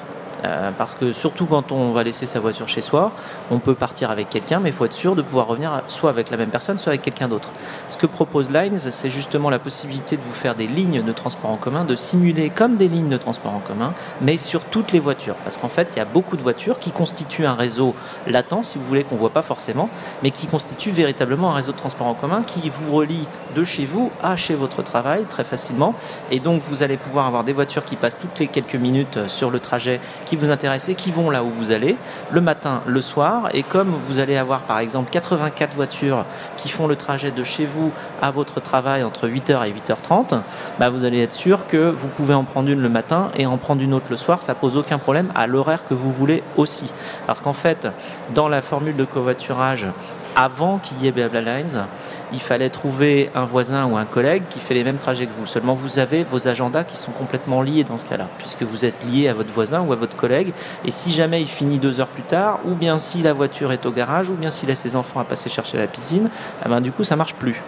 Euh, 0.46 0.72
parce 0.78 0.96
que 0.96 1.14
surtout 1.14 1.46
quand 1.46 1.72
on 1.72 1.92
va 1.92 2.04
laisser 2.04 2.26
sa 2.26 2.40
voiture 2.40 2.68
chez 2.68 2.82
soi, 2.82 3.12
on 3.52 3.60
peut 3.60 3.74
partir 3.74 4.12
avec 4.12 4.30
quelqu'un, 4.30 4.60
mais 4.60 4.70
il 4.70 4.76
faut 4.76 4.86
être 4.86 4.94
sûr 4.94 5.16
de 5.16 5.22
pouvoir 5.22 5.48
revenir 5.48 5.82
soit 5.88 6.10
avec 6.10 6.30
la 6.30 6.38
même 6.38 6.50
personne, 6.50 6.78
soit 6.78 6.92
avec 6.92 7.02
quelqu'un 7.02 7.28
d'autre. 7.28 7.50
Ce 7.90 7.98
que 7.98 8.06
propose 8.06 8.52
Lines, 8.52 8.78
c'est 8.78 9.10
justement 9.10 9.50
la 9.50 9.60
possibilité 9.60 10.18
de 10.18 10.22
vous 10.22 10.34
faire 10.34 10.56
des 10.56 10.68
lignes 10.68 11.02
de 11.02 11.12
transport 11.12 11.50
en 11.50 11.58
commun, 11.58 11.84
de 11.84 11.96
simuler 11.96 12.50
comme 12.50 12.78
des 12.78 12.88
lignes 12.88 13.10
de 13.10 13.18
transport 13.18 13.54
en 13.54 13.60
commun, 13.60 13.94
mais 14.22 14.38
sur 14.38 14.64
toutes 14.64 14.92
les 14.92 15.00
voitures. 15.00 15.36
Parce 15.44 15.58
qu'en 15.58 15.70
fait, 15.70 15.90
il 15.94 15.98
y 15.98 16.02
a 16.02 16.06
beaucoup 16.06 16.38
de 16.38 16.42
voitures 16.42 16.80
qui 16.80 16.92
constituent 16.92 17.46
un 17.46 17.56
réseau 17.56 17.96
latent, 18.28 18.64
si 18.64 18.78
vous 18.78 18.86
voulez, 18.86 19.04
qu'on 19.04 19.16
ne 19.16 19.20
voit 19.20 19.32
pas 19.32 19.42
forcément, 19.42 19.90
mais 20.22 20.32
qui 20.32 20.48
constituent 20.48 20.92
véritablement 20.92 21.52
un 21.52 21.56
réseau 21.56 21.72
de 21.72 21.78
transport 21.78 22.08
en 22.08 22.14
commun 22.14 22.44
qui 22.44 22.70
vous 22.70 22.94
relie 22.94 23.28
de 23.56 23.64
chez 23.64 23.86
vous 23.86 24.12
à 24.22 24.36
chez 24.36 24.56
votre 24.56 24.84
travail 24.84 25.26
très 25.26 25.44
facilement. 25.44 25.96
Et 26.32 26.40
donc, 26.40 26.62
vous 26.62 26.84
allez 26.84 26.98
pouvoir 26.98 27.26
avoir 27.26 27.44
des 27.44 27.54
voitures 27.54 27.86
qui 27.86 27.96
passent 27.96 28.20
toutes 28.20 28.40
les 28.40 28.48
quelques 28.48 28.76
minutes 28.76 29.28
sur 29.28 29.50
le 29.50 29.60
trajet, 29.60 30.00
qui 30.26 30.35
vous 30.36 30.50
intéressez, 30.50 30.96
qui 30.96 31.12
vont 31.12 31.30
là 31.30 31.44
où 31.44 31.50
vous 31.50 31.72
allez, 31.72 31.98
le 32.32 32.42
matin, 32.42 32.82
le 32.86 33.02
soir. 33.02 33.50
Et 33.54 33.64
comme 33.64 33.90
vous 33.90 34.20
allez 34.20 34.38
avoir 34.38 34.62
par 34.62 34.80
exemple 34.80 35.10
84 35.12 35.76
voitures 35.76 36.26
qui 36.58 36.70
font 36.70 36.88
le 36.88 36.96
trajet 36.96 37.32
de 37.32 37.44
chez 37.44 37.66
vous 37.66 37.92
à 38.22 38.32
votre 38.32 38.60
travail 38.60 39.04
entre 39.04 39.28
8h 39.28 39.68
et 39.68 39.72
8h30, 39.72 40.42
bah 40.80 40.90
vous 40.90 41.04
allez 41.04 41.22
être 41.22 41.34
sûr 41.34 41.68
que 41.68 41.90
vous 41.90 42.08
pouvez 42.08 42.34
en 42.34 42.44
prendre 42.44 42.70
une 42.70 42.82
le 42.82 42.90
matin 42.90 43.30
et 43.38 43.46
en 43.46 43.58
prendre 43.58 43.82
une 43.82 43.94
autre 43.94 44.08
le 44.10 44.18
soir. 44.18 44.42
Ça 44.42 44.56
pose 44.56 44.78
aucun 44.78 44.98
problème 44.98 45.32
à 45.36 45.48
l'horaire 45.48 45.86
que 45.86 45.94
vous 45.94 46.12
voulez 46.12 46.44
aussi. 46.58 46.94
Parce 47.28 47.42
qu'en 47.42 47.54
fait, 47.54 47.88
dans 48.34 48.48
la 48.48 48.62
formule 48.62 48.96
de 48.96 49.06
covoiturage, 49.06 49.88
avant 50.36 50.80
qu'il 50.80 51.02
y 51.02 51.08
ait 51.08 51.12
Blabla 51.12 51.42
Lines, 51.42 51.86
il 52.34 52.40
fallait 52.40 52.70
trouver 52.70 53.30
un 53.36 53.46
voisin 53.46 53.86
ou 53.86 53.98
un 53.98 54.06
collègue 54.06 54.44
qui 54.50 54.60
fait 54.60 54.74
les 54.74 54.84
mêmes 54.84 54.98
trajets 54.98 55.26
que 55.26 55.34
vous. 55.34 55.46
Seulement, 55.46 55.76
vous 55.76 56.00
avez 56.00 56.24
vos 56.24 56.48
agendas 56.48 56.84
qui 56.84 56.98
sont 56.98 57.12
complètement 57.12 57.62
liés 57.62 57.84
dans 57.84 57.98
ce 57.98 58.06
cas-là, 58.06 58.28
puisque 58.38 58.64
vous 58.64 58.86
êtes 58.86 59.06
lié 59.06 59.28
à 59.28 59.34
votre 59.34 59.52
voisin 59.52 59.82
ou 59.82 59.94
à 59.94 59.96
votre 59.96 60.16
collègue. 60.16 60.52
Et 60.84 60.92
si 60.92 61.14
jamais 61.14 61.42
il 61.42 61.48
finit 61.48 61.80
deux 61.80 62.00
heures 62.00 62.08
plus 62.08 62.24
tard, 62.24 62.60
ou 62.66 62.74
bien 62.76 63.00
si 63.00 63.22
la 63.22 63.34
voiture 63.34 63.72
est 63.72 63.86
au 63.86 63.92
garage, 63.92 64.30
ou 64.30 64.34
bien 64.34 64.52
s'il 64.52 64.72
a 64.72 64.76
ses 64.76 64.96
enfants 64.96 65.20
à 65.20 65.24
passer 65.24 65.50
chercher 65.50 65.78
la 65.78 65.88
piscine, 65.88 66.30
eh 66.66 66.70
ben, 66.70 66.82
du 66.82 66.92
coup, 66.92 67.04
ça 67.04 67.16
marche 67.16 67.36
plus. 67.36 67.62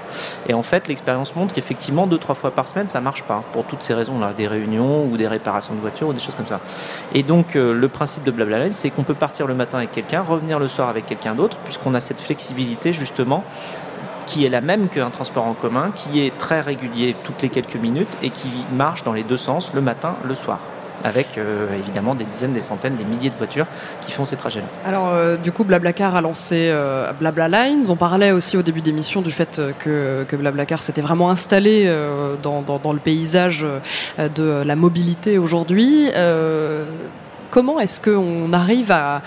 Et 0.47 0.53
en 0.53 0.63
fait, 0.63 0.87
l'expérience 0.87 1.35
montre 1.35 1.53
qu'effectivement, 1.53 2.07
deux, 2.07 2.17
trois 2.17 2.35
fois 2.35 2.51
par 2.51 2.67
semaine, 2.67 2.87
ça 2.87 3.01
marche 3.01 3.23
pas, 3.23 3.43
pour 3.53 3.65
toutes 3.65 3.83
ces 3.83 3.93
raisons-là, 3.93 4.33
des 4.35 4.47
réunions 4.47 5.05
ou 5.05 5.17
des 5.17 5.27
réparations 5.27 5.73
de 5.73 5.79
voitures 5.79 6.07
ou 6.07 6.13
des 6.13 6.19
choses 6.19 6.35
comme 6.35 6.47
ça. 6.47 6.59
Et 7.13 7.23
donc, 7.23 7.55
euh, 7.55 7.73
le 7.73 7.87
principe 7.87 8.23
de 8.23 8.31
Blabla 8.31 8.57
c'est 8.71 8.89
qu'on 8.89 9.03
peut 9.03 9.13
partir 9.13 9.45
le 9.47 9.53
matin 9.53 9.77
avec 9.77 9.91
quelqu'un, 9.91 10.21
revenir 10.21 10.59
le 10.59 10.67
soir 10.67 10.89
avec 10.89 11.05
quelqu'un 11.05 11.35
d'autre, 11.35 11.57
puisqu'on 11.63 11.93
a 11.93 11.99
cette 11.99 12.19
flexibilité 12.19 12.93
justement 12.93 13.43
qui 14.27 14.45
est 14.45 14.49
la 14.49 14.61
même 14.61 14.89
qu'un 14.89 15.09
transport 15.09 15.45
en 15.45 15.53
commun, 15.53 15.91
qui 15.95 16.23
est 16.23 16.37
très 16.37 16.61
régulier 16.61 17.15
toutes 17.23 17.41
les 17.41 17.49
quelques 17.49 17.77
minutes 17.77 18.15
et 18.21 18.29
qui 18.29 18.49
marche 18.73 19.03
dans 19.03 19.13
les 19.13 19.23
deux 19.23 19.37
sens, 19.37 19.71
le 19.73 19.81
matin, 19.81 20.15
le 20.23 20.35
soir 20.35 20.59
avec 21.03 21.37
euh, 21.37 21.67
évidemment 21.77 22.15
des 22.15 22.23
dizaines, 22.23 22.53
des 22.53 22.61
centaines, 22.61 22.95
des 22.95 23.05
milliers 23.05 23.29
de 23.29 23.35
voitures 23.35 23.67
qui 24.01 24.11
font 24.11 24.25
ces 24.25 24.35
trajets-là. 24.35 24.67
Alors 24.85 25.09
euh, 25.09 25.37
du 25.37 25.51
coup, 25.51 25.63
Blablacar 25.63 26.15
a 26.15 26.21
lancé 26.21 26.69
euh, 26.71 27.11
Blabla 27.13 27.47
Lines. 27.47 27.85
On 27.89 27.95
parlait 27.95 28.31
aussi 28.31 28.57
au 28.57 28.63
début 28.63 28.81
d'émission 28.81 29.21
du 29.21 29.31
fait 29.31 29.61
que, 29.79 30.25
Blablacar 30.35 30.83
s'était 30.83 31.01
vraiment 31.01 31.29
installé 31.29 31.91
dans, 32.43 32.61
dans, 32.61 32.93
le 32.93 32.99
paysage 32.99 33.65
de 34.17 34.63
la 34.63 34.75
mobilité 34.75 35.37
aujourd'hui. 35.37 36.09
comment 37.49 37.79
est-ce 37.79 37.99
qu'on 38.01 38.53
arrive 38.53 38.91
à, 38.91 39.21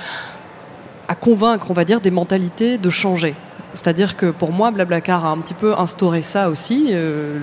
à 1.09 1.15
convaincre, 1.15 1.71
on 1.71 1.75
va 1.75 1.85
dire, 1.85 2.01
des 2.01 2.11
mentalités 2.11 2.79
de 2.79 2.91
changer? 2.91 3.35
C'est-à-dire 3.75 4.17
que 4.17 4.27
pour 4.27 4.53
moi, 4.53 4.71
Blablacar 4.71 5.25
a 5.25 5.31
un 5.31 5.39
petit 5.39 5.55
peu 5.55 5.79
instauré 5.79 6.23
ça 6.23 6.51
aussi. 6.51 6.89
Euh, 6.91 7.39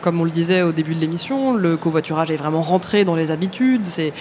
comme 0.00 0.20
on 0.20 0.24
le 0.24 0.30
disait 0.30 0.62
au 0.62 0.72
début 0.72 0.94
de 0.94 1.00
l'émission, 1.00 1.54
le 1.54 1.76
covoiturage 1.76 2.30
est 2.30 2.36
vraiment 2.36 2.62
rentré 2.62 3.04
dans 3.04 3.14
les 3.14 3.30
habitudes. 3.30 3.86
C'est 3.86 4.12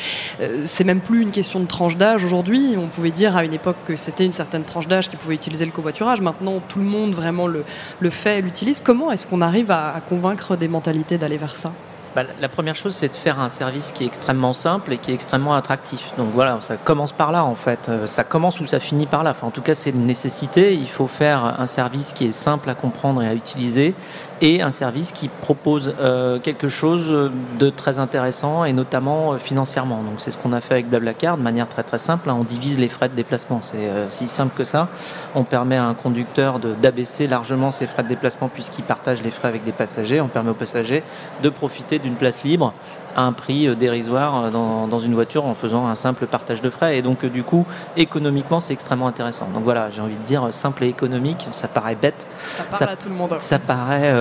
euh, 0.41 0.65
même 0.86 1.01
plus 1.01 1.22
une 1.22 1.31
question 1.31 1.60
de 1.60 1.67
tranche 1.67 1.98
d'âge 1.98 2.24
aujourd'hui. 2.24 2.75
On 2.77 2.88
pouvait 2.88 3.12
dire 3.12 3.36
à 3.36 3.43
une 3.43 3.53
époque 3.53 3.77
que 3.86 3.96
c'était 3.96 4.25
une 4.25 4.34
certaine 4.34 4.63
tranche 4.63 4.88
d'âge 4.88 5.10
qui 5.10 5.17
pouvait 5.17 5.36
utiliser 5.36 5.65
le 5.65 5.72
covoiturage. 5.72 6.22
Maintenant, 6.22 6.62
tout 6.67 6.79
le 6.79 6.86
monde 6.86 7.13
vraiment 7.13 7.48
le, 7.48 7.63
le 8.00 8.10
fait, 8.10 8.41
l'utilise. 8.41 8.81
Comment 8.81 9.12
est-ce 9.12 9.27
qu'on 9.27 9.41
arrive 9.41 9.72
à 9.72 10.01
convaincre 10.08 10.55
des 10.55 10.67
mentalités 10.67 11.17
d'aller 11.17 11.38
vers 11.38 11.55
ça? 11.55 11.72
Bah, 12.15 12.24
la 12.39 12.50
première 12.50 12.75
chose, 12.75 12.94
c'est 12.94 13.10
de 13.10 13.15
faire 13.15 13.39
un 13.39 13.50
service 13.50 13.94
qui 13.94 14.03
est 14.03 14.08
extrêmement 14.08 14.53
simple 14.53 14.91
et 14.94 14.98
qui 14.98 15.12
est 15.12 15.13
extrêmement 15.13 15.56
attractif. 15.56 16.12
Donc 16.18 16.30
voilà, 16.34 16.60
ça 16.60 16.75
commence 16.75 17.13
par 17.13 17.32
là 17.32 17.46
en 17.46 17.56
fait. 17.56 17.88
Euh, 17.88 18.06
ça 18.06 18.24
commence 18.24 18.60
ou 18.60 18.65
ça 18.65 18.80
finit 18.80 19.06
par 19.06 19.24
là. 19.24 19.32
Enfin, 19.32 19.48
en 19.48 19.51
tout 19.51 19.62
cas, 19.62 19.75
c'est 19.75 19.91
une 19.91 20.06
nécessité. 20.06 20.74
Il 20.74 20.89
faut 20.89 21.08
faire 21.08 21.56
un 21.60 21.65
service 21.68 22.12
qui 22.13 22.27
est 22.27 22.32
simple 22.32 22.70
à 22.70 22.75
comprendre 22.75 23.24
et 23.24 23.27
à 23.27 23.34
utiliser 23.34 23.96
et 24.41 24.62
un 24.62 24.71
service 24.71 25.12
qui 25.12 25.27
propose 25.27 25.93
euh, 26.00 26.39
quelque 26.39 26.67
chose 26.67 27.31
de 27.60 27.69
très 27.69 28.00
intéressant 28.00 28.65
et 28.65 28.74
notamment 28.74 29.33
euh, 29.33 29.38
financièrement. 29.38 30.01
Donc 30.03 30.15
c'est 30.17 30.31
ce 30.31 30.38
qu'on 30.38 30.51
a 30.51 30.62
fait 30.62 30.74
avec 30.74 30.89
Blablacar 30.89 31.38
de 31.38 31.43
manière 31.43 31.69
très 31.69 31.83
très 31.83 32.00
simple. 32.00 32.29
Hein. 32.29 32.38
On 32.39 32.43
divise 32.43 32.79
les 32.79 32.89
frais 32.89 33.07
de 33.07 33.15
déplacement. 33.15 33.62
C'est 33.62 33.77
euh, 33.77 34.10
si 34.10 34.27
simple 34.27 34.53
que 34.57 34.63
ça. 34.63 34.89
On 35.36 35.43
permet 35.43 35.77
à 35.77 35.86
un 35.86 35.93
conducteur 35.93 36.60
d'abaisser 36.60 37.27
largement 37.27 37.69
ses 37.69 37.86
frais 37.86 38.03
de 38.03 38.07
déplacement 38.07 38.50
puisqu'il 38.50 38.83
partage 38.83 39.21
les 39.21 39.31
frais 39.31 39.48
avec 39.48 39.63
des 39.63 39.71
passagers. 39.71 40.19
On 40.19 40.27
permet 40.27 40.50
aux 40.50 40.55
passagers 40.55 41.03
de 41.43 41.50
profiter 41.50 42.00
d'une 42.00 42.15
place 42.15 42.43
libre 42.43 42.74
à 43.15 43.24
un 43.24 43.34
prix 43.34 43.68
euh, 43.68 43.75
dérisoire 43.75 44.46
euh, 44.46 44.50
dans, 44.50 45.00
une 45.00 45.13
voiture 45.13 45.46
en 45.46 45.56
faisant 45.56 45.88
un 45.88 45.96
simple 45.96 46.27
partage 46.27 46.62
de 46.62 46.70
frais. 46.70 46.98
Et 46.98 47.01
donc, 47.01 47.24
euh, 47.24 47.30
du 47.30 47.44
coup, 47.44 47.65
économiquement, 47.98 48.60
c'est 48.60 48.74
extrêmement 48.74 49.08
intéressant. 49.08 49.48
Donc 49.53 49.63
voilà, 49.63 49.89
j'ai 49.91 50.01
envie 50.01 50.18
de 50.18 50.24
dire 50.24 50.48
simple 50.51 50.84
et 50.84 50.88
économique, 50.88 51.48
ça 51.51 51.68
paraît 51.68 51.96
bête. 51.96 52.27
Ça 52.58 52.63
paraît 52.63 52.94
à 52.94 52.96
tout 52.96 53.10
le 53.10 53.15
monde. 53.15 53.38
Ça 53.39 53.60
paraît 53.60 54.13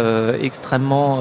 extrêmement, 0.43 1.21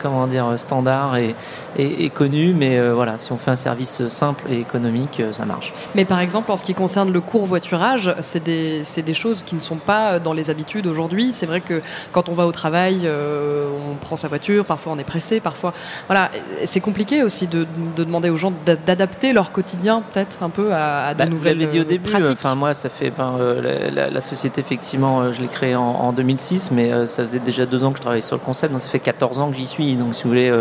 comment 0.00 0.26
dire, 0.26 0.58
standard 0.58 1.16
et, 1.16 1.34
et, 1.76 2.10
connu, 2.10 2.54
mais 2.54 2.80
voilà, 2.90 3.18
si 3.18 3.32
on 3.32 3.38
fait 3.38 3.50
un 3.50 3.56
service 3.56 4.06
simple 4.08 4.44
et 4.50 4.60
économique, 4.60 5.22
ça 5.32 5.44
marche. 5.44 5.72
Mais 5.94 6.04
par 6.04 6.20
exemple, 6.20 6.50
en 6.50 6.56
ce 6.56 6.64
qui 6.64 6.74
concerne 6.74 7.12
le 7.12 7.20
court 7.20 7.46
voiturage, 7.46 8.14
c'est 8.20 8.42
des, 8.42 8.82
des, 9.04 9.14
choses 9.14 9.42
qui 9.42 9.54
ne 9.54 9.60
sont 9.60 9.76
pas 9.76 10.18
dans 10.18 10.32
les 10.32 10.50
habitudes 10.50 10.86
aujourd'hui. 10.86 11.30
C'est 11.34 11.46
vrai 11.46 11.60
que 11.60 11.80
quand 12.12 12.28
on 12.28 12.34
va 12.34 12.46
au 12.46 12.52
travail, 12.52 13.08
on 13.08 13.94
prend 13.96 14.16
sa 14.16 14.28
voiture, 14.28 14.64
parfois 14.64 14.92
on 14.92 14.98
est 14.98 15.04
pressé, 15.04 15.40
parfois. 15.40 15.72
Voilà, 16.08 16.30
c'est 16.64 16.80
compliqué 16.80 16.91
aussi 17.24 17.46
de, 17.46 17.66
demander 17.96 18.30
aux 18.30 18.36
gens 18.36 18.52
d'adapter 18.66 19.32
leur 19.32 19.52
quotidien 19.52 20.02
peut-être 20.12 20.42
un 20.42 20.50
peu 20.50 20.72
à, 20.72 21.14
de 21.14 21.18
bah, 21.18 21.26
nouvelles 21.26 21.58
dit 21.68 21.78
au 21.78 21.82
euh, 21.82 21.84
début, 21.84 22.10
pratiques. 22.10 22.28
Enfin 22.32 22.54
moi, 22.54 22.74
ça 22.74 22.88
fait 22.88 23.10
ben, 23.10 23.34
euh, 23.40 23.90
la, 23.90 24.20
société 24.20 24.60
effectivement, 24.60 25.20
euh, 25.20 25.32
je 25.32 25.40
l'ai 25.40 25.48
créée 25.48 25.76
en, 25.76 26.12
2006, 26.12 26.70
mais 26.72 27.06
ça 27.06 27.22
faisait 27.22 27.38
déjà 27.38 27.66
deux 27.66 27.84
ans 27.84 27.90
que 27.90 27.96
je 27.96 28.02
travaillais 28.02 28.22
sur 28.22 28.36
le 28.36 28.42
concept, 28.42 28.72
donc 28.72 28.82
ça 28.82 28.88
fait 28.88 28.98
14 28.98 29.38
ans 29.40 29.50
que 29.50 29.56
j'y 29.56 29.66
suis. 29.66 29.96
Donc 29.96 30.14
si 30.14 30.24
vous 30.24 30.28
voulez, 30.28 30.52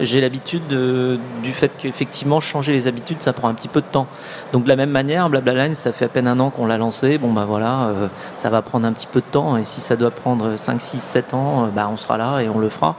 j'ai 0.00 0.20
l'habitude 0.20 0.66
du 0.66 1.52
fait 1.52 1.70
qu'effectivement 1.78 2.40
changer 2.40 2.72
les 2.72 2.88
habitudes, 2.88 3.22
ça 3.22 3.32
prend 3.32 3.48
un 3.48 3.54
petit 3.54 3.68
peu 3.68 3.80
de 3.80 3.86
temps. 3.86 4.06
Donc 4.52 4.64
de 4.64 4.68
la 4.68 4.76
même 4.76 4.90
manière, 4.90 5.28
Blablaline, 5.30 5.74
ça 5.74 5.92
fait 5.92 6.06
à 6.06 6.08
peine 6.08 6.26
un 6.26 6.40
an 6.40 6.50
qu'on 6.50 6.66
l'a 6.66 6.78
lancé. 6.78 7.18
Bon 7.18 7.32
bah 7.32 7.46
voilà, 7.46 7.90
ça 8.36 8.50
va 8.50 8.62
prendre 8.62 8.86
un 8.86 8.92
petit 8.92 9.06
peu 9.06 9.20
de 9.20 9.26
temps, 9.26 9.56
et 9.56 9.64
si 9.64 9.80
ça 9.80 9.96
doit 9.96 10.10
prendre 10.10 10.56
5, 10.56 10.80
6, 10.80 10.98
7 11.00 11.34
ans, 11.34 11.68
bah, 11.74 11.88
on 11.92 11.96
sera 11.96 12.18
là 12.18 12.40
et 12.40 12.48
on 12.48 12.58
le 12.58 12.68
fera. 12.68 12.96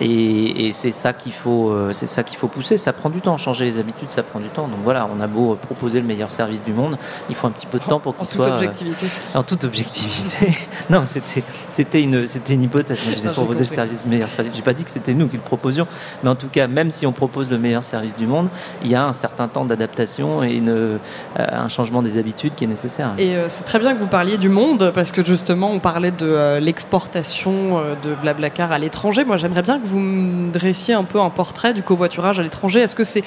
Et, 0.00 0.70
c'est 0.72 0.92
ça 0.92 1.12
qu'il 1.12 1.32
faut, 1.32 1.70
euh, 1.70 1.92
c'est 1.92 2.06
ça 2.06 2.22
qu'il 2.22 2.38
faut 2.38 2.48
pousser. 2.48 2.76
Ça 2.76 2.92
prend 2.92 3.10
du 3.10 3.20
temps, 3.20 3.36
changer 3.36 3.64
les 3.64 3.78
habitudes, 3.78 4.10
ça 4.10 4.22
prend 4.22 4.38
du 4.38 4.48
temps. 4.48 4.68
Donc 4.68 4.80
voilà, 4.84 5.08
on 5.12 5.20
a 5.20 5.26
beau 5.26 5.56
proposer 5.56 6.00
le 6.00 6.06
meilleur 6.06 6.30
service 6.30 6.62
du 6.62 6.72
monde, 6.72 6.98
il 7.28 7.34
faut 7.34 7.46
un 7.46 7.50
petit 7.50 7.66
peu 7.66 7.78
de 7.78 7.84
temps 7.84 8.00
pour 8.00 8.16
qu'il 8.16 8.26
soit. 8.26 8.46
En 8.46 8.50
toute 8.50 8.56
objectivité. 8.56 9.06
en 9.34 9.42
toute 9.42 9.64
objectivité. 9.64 10.58
non, 10.90 11.04
c'était, 11.06 11.42
c'était 11.70 12.02
une, 12.02 12.26
c'était 12.26 12.54
une 12.54 12.62
hypothèse. 12.62 13.00
Je 13.04 13.16
vous 13.16 13.26
ai 13.26 13.32
proposé 13.32 13.60
le 13.60 13.66
service, 13.66 14.04
meilleur 14.04 14.28
service. 14.28 14.52
J'ai 14.54 14.62
pas 14.62 14.74
dit 14.74 14.84
que 14.84 14.90
c'était 14.90 15.14
nous 15.14 15.28
qui 15.28 15.36
le 15.36 15.42
proposions, 15.42 15.86
mais 16.22 16.30
en 16.30 16.36
tout 16.36 16.48
cas, 16.48 16.66
même 16.66 16.90
si 16.90 17.06
on 17.06 17.12
propose 17.12 17.50
le 17.50 17.58
meilleur 17.58 17.82
service 17.82 18.14
du 18.14 18.26
monde, 18.26 18.48
il 18.82 18.90
y 18.90 18.94
a 18.94 19.04
un 19.04 19.12
certain 19.12 19.48
temps 19.48 19.64
d'adaptation 19.64 20.44
et 20.44 20.52
une, 20.52 20.68
euh, 20.68 20.98
un 21.36 21.68
changement 21.68 22.02
des 22.02 22.18
habitudes 22.18 22.54
qui 22.54 22.64
est 22.64 22.68
nécessaire. 22.68 23.10
Et 23.18 23.36
euh, 23.36 23.46
c'est 23.48 23.64
très 23.64 23.78
bien 23.78 23.94
que 23.94 24.00
vous 24.00 24.06
parliez 24.06 24.38
du 24.38 24.48
monde 24.48 24.92
parce 24.94 25.12
que 25.12 25.24
justement, 25.24 25.70
on 25.70 25.80
parlait 25.80 26.12
de 26.12 26.58
l'exportation 26.60 27.80
de 28.02 28.14
Blablacar 28.22 28.72
à 28.72 28.78
l'étranger. 28.78 29.24
Moi, 29.24 29.36
j'aimerais 29.36 29.62
bien 29.62 29.80
que 29.80 29.87
vous 29.88 29.98
me 29.98 30.52
dressiez 30.52 30.94
un 30.94 31.04
peu 31.04 31.20
un 31.20 31.30
portrait 31.30 31.74
du 31.74 31.82
covoiturage 31.82 32.38
à 32.38 32.42
l'étranger. 32.42 32.80
Est-ce 32.80 32.94
que 32.94 33.04
c'est 33.04 33.24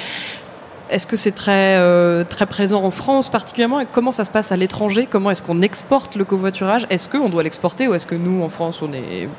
est-ce 0.91 1.08
que 1.08 1.15
c'est 1.15 1.32
très, 1.32 1.77
euh, 1.77 2.25
très 2.25 2.46
présent 2.46 2.84
en 2.84 2.91
France 2.91 3.30
particulièrement 3.30 3.80
et 3.80 3.88
Comment 3.89 4.12
ça 4.12 4.25
se 4.25 4.32
passe 4.32 4.51
à 4.51 4.58
l'étranger? 4.58 5.08
Comment 5.10 5.32
est-ce 5.32 5.41
qu'on 5.41 5.62
exporte 5.62 6.18
le 6.18 6.25
covoiturage? 6.25 6.86
Est-ce 6.89 7.08
qu'on 7.08 7.30
doit 7.30 7.44
l'exporter 7.44 7.88
ou 7.88 7.94
est-ce 7.94 8.06
que 8.06 8.15
nous, 8.15 8.44
en 8.44 8.50
France, 8.50 8.82
on 8.82 8.91
est 8.91 9.30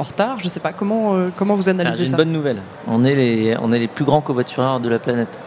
en 0.00 0.02
retard? 0.02 0.40
Je 0.40 0.44
ne 0.44 0.48
sais 0.50 0.58
pas. 0.58 0.72
Comment, 0.72 1.14
euh, 1.14 1.28
comment 1.36 1.54
vous 1.54 1.68
analysez 1.68 2.02
ah, 2.02 2.04
ça 2.04 2.04
C'est 2.04 2.10
une 2.10 2.16
bonne 2.16 2.32
nouvelle. 2.32 2.62
On 2.88 3.04
est, 3.04 3.14
les, 3.14 3.56
on 3.60 3.72
est 3.72 3.78
les 3.78 3.86
plus 3.86 4.04
grands 4.04 4.20
covoitureurs 4.20 4.80
de 4.80 4.88
la 4.88 4.98
planète. 4.98 5.38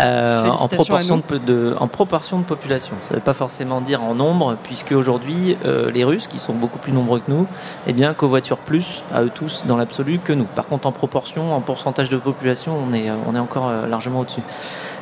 Euh, 0.00 0.46
en, 0.48 0.68
proportion 0.68 1.22
de, 1.46 1.74
en 1.78 1.86
proportion 1.86 2.38
de 2.38 2.44
population. 2.44 2.96
Ça 3.02 3.10
ne 3.10 3.16
veut 3.16 3.24
pas 3.24 3.34
forcément 3.34 3.80
dire 3.80 4.02
en 4.02 4.14
nombre, 4.14 4.56
puisque 4.62 4.92
aujourd'hui, 4.92 5.58
euh, 5.64 5.90
les 5.90 6.04
Russes, 6.04 6.28
qui 6.28 6.38
sont 6.38 6.54
beaucoup 6.54 6.78
plus 6.78 6.92
nombreux 6.92 7.20
que 7.20 7.30
nous, 7.30 7.46
eh 7.86 7.92
bien, 7.92 8.14
covoiturent 8.14 8.58
plus 8.58 9.02
à 9.12 9.22
eux 9.22 9.30
tous 9.34 9.64
dans 9.66 9.76
l'absolu 9.76 10.18
que 10.18 10.32
nous. 10.32 10.44
Par 10.44 10.66
contre, 10.66 10.86
en 10.86 10.92
proportion, 10.92 11.54
en 11.54 11.60
pourcentage 11.60 12.08
de 12.08 12.16
population, 12.16 12.72
on 12.88 12.94
est, 12.94 13.10
on 13.26 13.34
est 13.34 13.38
encore 13.38 13.68
euh, 13.68 13.86
largement 13.86 14.20
au-dessus. 14.20 14.42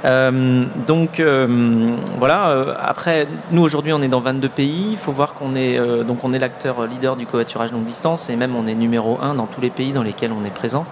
Euh, 0.05 0.65
donc 0.87 1.21
euh, 1.21 1.95
voilà. 2.19 2.51
Euh, 2.51 2.75
après, 2.81 3.27
nous 3.51 3.63
aujourd'hui, 3.63 3.93
on 3.93 4.03
est 4.03 4.09
dans 4.09 4.21
22 4.21 4.49
pays. 4.49 4.89
Il 4.93 4.97
faut 4.97 5.13
voir 5.13 5.35
qu'on 5.35 5.55
est 5.55 5.79
donc 6.05 6.25
on 6.25 6.33
est 6.33 6.39
l'acteur 6.39 6.87
leader 6.87 7.17
du 7.17 7.27
covoiturage 7.27 7.73
longue 7.73 7.85
distance 7.85 8.31
et 8.31 8.37
même 8.37 8.57
on 8.57 8.67
est 8.67 8.75
numéro 8.75 9.19
un 9.23 9.35
dans 9.35 9.47
tous 9.47 9.61
les 9.61 9.71
pays 9.71 9.93
dans 9.93 10.03
lesquels 10.03 10.33
on 10.33 10.45
est 10.45 10.55
présent. 10.55 10.87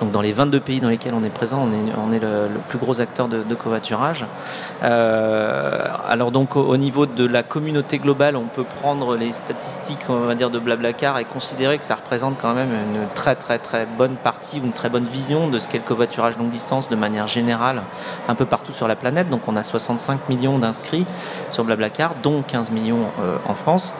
Donc 0.00 0.12
dans 0.12 0.22
les 0.22 0.32
22 0.32 0.60
pays 0.60 0.80
dans 0.80 0.88
lesquels 0.88 1.14
on 1.14 1.24
est 1.24 1.30
présent, 1.30 1.66
on 1.66 1.72
est, 1.72 1.92
on 2.08 2.12
est 2.12 2.20
le, 2.20 2.48
plus 2.68 2.78
gros 2.78 3.00
acteur 3.00 3.28
de, 3.28 3.42
de 3.48 3.54
covoiturage. 3.54 4.24
alors 4.82 6.30
donc 6.30 6.56
au, 6.56 6.76
niveau 6.76 7.06
de 7.06 7.26
la 7.26 7.42
communauté 7.42 7.98
globale, 7.98 8.36
on 8.36 8.46
peut 8.46 8.64
prendre 8.64 9.16
les 9.16 9.32
statistiques, 9.32 10.06
on 10.08 10.26
va 10.26 10.34
dire 10.34 10.50
de 10.50 10.58
Blablacar 10.58 11.18
et 11.18 11.24
considérer 11.24 11.78
que 11.78 11.84
ça 11.84 11.94
représente 11.94 12.38
quand 12.40 12.54
même 12.54 12.70
une 12.70 13.06
très 13.14 13.34
très 13.34 13.58
très 13.58 13.86
bonne 13.86 14.16
partie 14.16 14.60
ou 14.60 14.64
une 14.64 14.72
très 14.72 14.88
bonne 14.88 15.06
vision 15.06 15.48
de 15.48 15.58
ce 15.58 15.68
qu'est 15.68 15.78
le 15.78 15.84
covoiturage 15.84 16.36
longue 16.38 16.50
distance 16.50 16.88
de 16.88 16.96
manière 16.96 17.26
générale, 17.26 17.82
un 18.28 18.34
peu 18.34 18.46
partout 18.46 18.72
sur 18.72 18.88
la 18.88 18.96
planète. 18.96 19.28
Donc 19.28 19.48
on 19.48 19.56
a 19.56 19.62
65 19.62 20.28
millions 20.28 20.58
d'inscrits 20.58 21.06
sur 21.50 21.64
Blablacar, 21.64 22.14
dont 22.22 22.42
15 22.42 22.70
millions 22.70 23.06
euh, 23.20 23.36
en 23.46 23.54
France. 23.54 23.94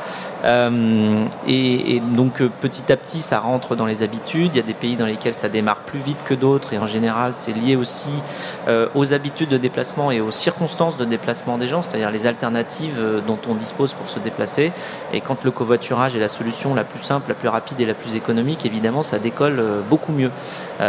Euh, 0.45 1.25
et, 1.47 2.01
donc 2.01 2.41
euh, 2.41 2.51
petit 2.61 2.93
à 2.93 2.97
petit, 2.97 3.21
ça 3.21 3.41
rentre 3.41 3.77
dans 3.77 3.87
les 3.87 4.03
habitudes. 4.03 4.51
Il 4.55 4.57
y 4.57 4.61
a 4.61 4.63
des 4.63 4.75
pays 4.75 4.97
dans 4.97 5.07
lesquels 5.07 5.35
ça 5.35 5.49
démarre 5.49 5.81
plus 5.81 6.01
vite 6.01 6.19
que 6.25 6.35
d'autres, 6.35 6.73
et 6.73 6.79
en 6.79 6.87
général, 6.87 7.35
c'est 7.35 7.53
lié 7.53 7.77
aussi 7.77 8.23
euh, 8.69 8.89
aux 8.95 9.13
habitudes 9.13 9.49
de 9.49 9.59
déplacement 9.59 10.11
et 10.11 10.21
aux 10.21 10.31
circonstances 10.31 10.97
de 10.97 11.05
déplacement 11.05 11.59
des 11.59 11.69
gens, 11.69 11.83
c'est-à-dire 11.83 12.11
les 12.11 12.27
alternatives 12.27 13.01
dont 13.27 13.39
on 13.49 13.55
dispose 13.55 13.93
pour 13.93 14.09
se 14.09 14.19
déplacer. 14.19 14.73
Et 15.13 15.21
quand 15.21 15.45
le 15.45 15.51
covoiturage 15.51 16.17
est 16.17 16.21
la 16.21 16.29
solution 16.29 16.75
la 16.75 16.85
plus 16.85 17.01
simple, 17.01 17.29
la 17.29 17.35
plus 17.35 17.49
rapide 17.49 17.81
et 17.81 17.87
la 17.87 17.95
plus 17.95 18.15
économique, 18.15 18.67
évidemment, 18.67 19.03
ça 19.03 19.19
décolle 19.19 19.63
beaucoup 19.89 20.13
mieux. 20.13 20.31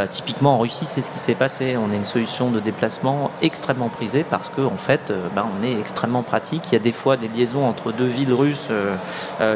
typiquement 0.10 0.56
en 0.56 0.60
Russie, 0.60 0.86
c'est 0.86 1.02
ce 1.02 1.12
qui 1.12 1.20
s'est 1.20 1.36
passé. 1.36 1.78
On 1.78 1.92
a 1.92 1.96
une 1.96 2.06
solution 2.06 2.50
de 2.50 2.60
déplacement 2.60 3.32
extrêmement 3.42 3.66
extrêmement 3.66 3.90
prisé 3.90 4.24
parce 4.24 4.50
qu'en 4.50 4.66
en 4.66 4.78
fait, 4.78 5.12
ben, 5.34 5.48
on 5.60 5.64
est 5.66 5.80
extrêmement 5.80 6.22
pratique. 6.22 6.66
Il 6.72 6.74
y 6.74 6.76
a 6.76 6.80
des 6.80 6.92
fois 6.92 7.18
des 7.18 7.28
liaisons 7.28 7.66
entre 7.66 7.92
deux 7.92 8.06
villes 8.06 8.34
russes 8.34 8.70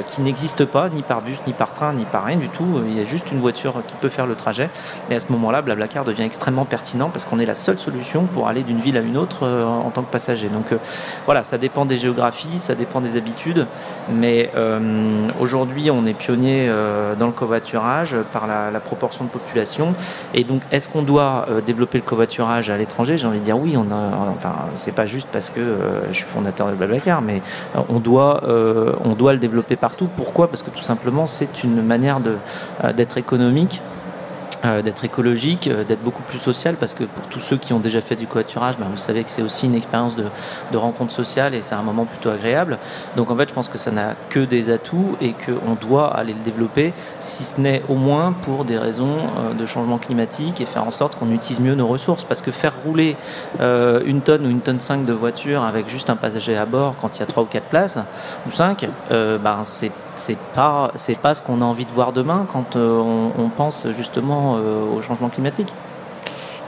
qui 0.07 0.21
n'existent 0.21 0.65
pas, 0.65 0.89
ni 0.89 1.01
par 1.01 1.21
bus, 1.21 1.39
ni 1.47 1.53
par 1.53 1.73
train, 1.73 1.93
ni 1.93 2.05
par 2.05 2.25
rien 2.25 2.37
du 2.37 2.49
tout. 2.49 2.81
Il 2.87 2.97
y 2.97 3.01
a 3.01 3.05
juste 3.05 3.31
une 3.31 3.39
voiture 3.39 3.73
qui 3.87 3.95
peut 3.95 4.09
faire 4.09 4.25
le 4.25 4.35
trajet. 4.35 4.69
Et 5.09 5.15
à 5.15 5.19
ce 5.19 5.31
moment-là, 5.31 5.61
Blablacar 5.61 6.05
devient 6.05 6.23
extrêmement 6.23 6.65
pertinent 6.65 7.09
parce 7.09 7.25
qu'on 7.25 7.39
est 7.39 7.45
la 7.45 7.55
seule 7.55 7.79
solution 7.79 8.25
pour 8.25 8.47
aller 8.47 8.63
d'une 8.63 8.79
ville 8.79 8.97
à 8.97 9.01
une 9.01 9.17
autre 9.17 9.47
en 9.47 9.89
tant 9.89 10.01
que 10.01 10.11
passager. 10.11 10.49
Donc 10.49 10.73
voilà, 11.25 11.43
ça 11.43 11.57
dépend 11.57 11.85
des 11.85 11.97
géographies, 11.97 12.59
ça 12.59 12.75
dépend 12.75 13.01
des 13.01 13.17
habitudes, 13.17 13.67
mais 14.09 14.51
aujourd'hui, 15.39 15.91
on 15.91 16.05
est 16.05 16.13
pionnier 16.13 16.69
dans 17.17 17.27
le 17.27 17.33
covoiturage 17.33 18.15
par 18.31 18.47
la, 18.47 18.79
proportion 18.79 19.25
de 19.25 19.29
population. 19.29 19.93
Et 20.33 20.43
donc, 20.43 20.61
est-ce 20.71 20.87
qu'on 20.89 21.01
doit 21.01 21.45
euh, 21.49 21.61
développer 21.61 21.97
le 21.97 22.03
covoiturage 22.03 22.69
à 22.69 22.77
l'étranger? 22.77 23.17
J'ai 23.17 23.27
envie 23.27 23.39
de 23.39 23.45
dire 23.45 23.57
oui. 23.57 23.75
On 23.77 23.91
a, 23.91 24.31
enfin, 24.35 24.53
c'est 24.75 24.93
pas 24.93 25.05
juste 25.05 25.27
parce 25.31 25.49
que 25.49 25.59
euh, 25.59 26.07
je 26.09 26.13
suis 26.13 26.25
fondateur 26.25 26.67
de 26.67 26.75
Blablacar, 26.75 27.21
mais 27.21 27.41
euh, 27.75 27.81
on 27.89 27.99
doit, 27.99 28.41
on 29.03 29.13
doit 29.13 29.33
le 29.33 29.39
développer 29.39 29.75
partout. 29.79 30.07
Pourquoi? 30.15 30.47
Parce 30.47 30.63
que 30.63 30.69
tout 30.69 30.81
simplement, 30.81 31.27
c'est 31.27 31.63
une 31.63 31.81
manière 31.81 32.19
de, 32.19 32.37
d'être 32.95 33.17
économique 33.17 33.81
euh, 34.65 34.81
d'être 34.81 35.05
écologique, 35.05 35.67
euh, 35.67 35.85
d'être 35.85 36.03
beaucoup 36.03 36.21
plus 36.23 36.37
social, 36.37 36.75
parce 36.75 36.93
que 36.93 37.05
pour 37.05 37.27
tous 37.27 37.39
ceux 37.39 37.55
qui 37.55 37.71
ont 37.71 37.79
déjà 37.79 38.01
fait 38.01 38.17
du 38.17 38.27
covoiturage, 38.27 38.75
ben, 38.77 38.87
vous 38.91 38.97
savez 38.97 39.23
que 39.23 39.29
c'est 39.29 39.41
aussi 39.41 39.67
une 39.67 39.75
expérience 39.75 40.17
de, 40.17 40.25
rencontre 40.77 41.13
sociale 41.13 41.55
et 41.55 41.61
c'est 41.61 41.75
un 41.75 41.81
moment 41.81 42.05
plutôt 42.05 42.29
agréable. 42.29 42.77
Donc 43.15 43.31
en 43.31 43.35
fait, 43.37 43.47
je 43.47 43.53
pense 43.53 43.69
que 43.69 43.77
ça 43.77 43.91
n'a 43.91 44.15
que 44.29 44.39
des 44.39 44.69
atouts 44.69 45.15
et 45.21 45.33
qu'on 45.33 45.75
doit 45.75 46.13
aller 46.13 46.33
le 46.33 46.39
développer, 46.39 46.93
si 47.19 47.45
ce 47.45 47.61
n'est 47.61 47.83
au 47.87 47.95
moins 47.95 48.33
pour 48.33 48.65
des 48.65 48.77
raisons 48.77 49.17
euh, 49.37 49.53
de 49.53 49.65
changement 49.65 49.97
climatique 49.97 50.59
et 50.59 50.65
faire 50.65 50.85
en 50.85 50.91
sorte 50.91 51.15
qu'on 51.15 51.31
utilise 51.31 51.61
mieux 51.61 51.75
nos 51.75 51.87
ressources. 51.87 52.25
Parce 52.25 52.41
que 52.41 52.51
faire 52.51 52.73
rouler 52.83 53.15
une 53.59 54.21
tonne 54.21 54.45
ou 54.45 54.49
une 54.49 54.61
tonne 54.61 54.79
5 54.79 55.05
de 55.05 55.13
voiture 55.13 55.63
avec 55.63 55.87
juste 55.87 56.09
un 56.09 56.15
passager 56.15 56.57
à 56.57 56.65
bord 56.65 56.95
quand 56.99 57.17
il 57.17 57.19
y 57.21 57.23
a 57.23 57.25
3 57.25 57.43
ou 57.43 57.45
4 57.45 57.63
places, 57.65 57.97
ou 58.45 58.51
5, 58.51 58.87
ben, 59.09 59.61
c'est 59.63 59.91
c'est 60.19 60.37
pas 60.53 60.91
c'est 60.95 61.17
pas 61.17 61.33
ce 61.33 61.41
qu'on 61.41 61.61
a 61.61 61.65
envie 61.65 61.85
de 61.85 61.91
voir 61.91 62.13
demain 62.13 62.45
quand 62.51 62.75
on, 62.75 63.31
on 63.37 63.49
pense 63.49 63.87
justement 63.97 64.57
euh, 64.57 64.97
au 64.97 65.01
changement 65.01 65.29
climatique. 65.29 65.73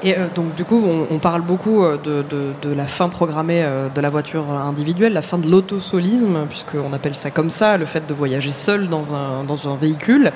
Et 0.03 0.17
euh, 0.17 0.27
donc 0.33 0.55
du 0.55 0.65
coup, 0.65 0.83
on, 1.11 1.19
parle 1.19 1.41
beaucoup 1.41 1.83
euh, 1.83 1.97
de, 1.97 2.73
la 2.73 2.87
fin 2.87 3.09
programmée 3.09 3.63
de 3.93 4.01
la 4.01 4.09
voiture 4.09 4.49
individuelle, 4.49 5.13
la 5.13 5.21
fin 5.21 5.37
de 5.37 5.47
l'autosolisme, 5.47 6.45
puisqu'on 6.49 6.91
appelle 6.93 7.15
ça 7.15 7.29
comme 7.29 7.51
ça, 7.51 7.77
le 7.77 7.85
fait 7.85 8.07
de 8.07 8.13
voyager 8.13 8.49
seul 8.49 8.87
dans 8.87 9.13
un, 9.13 9.43
dans 9.43 9.69
un 9.69 9.75
véhicule 9.75 10.31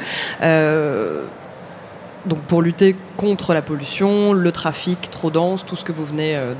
donc 2.25 2.39
pour 2.39 2.61
lutter 2.61 2.95
contre 3.17 3.53
la 3.53 3.61
pollution, 3.61 4.33
le 4.33 4.51
trafic 4.51 5.09
trop 5.11 5.29
dense, 5.29 5.65
tout 5.65 5.75
ce 5.75 5.83
que 5.83 5.91
vous 5.91 6.05
venez 6.05 6.35
euh, 6.35 6.53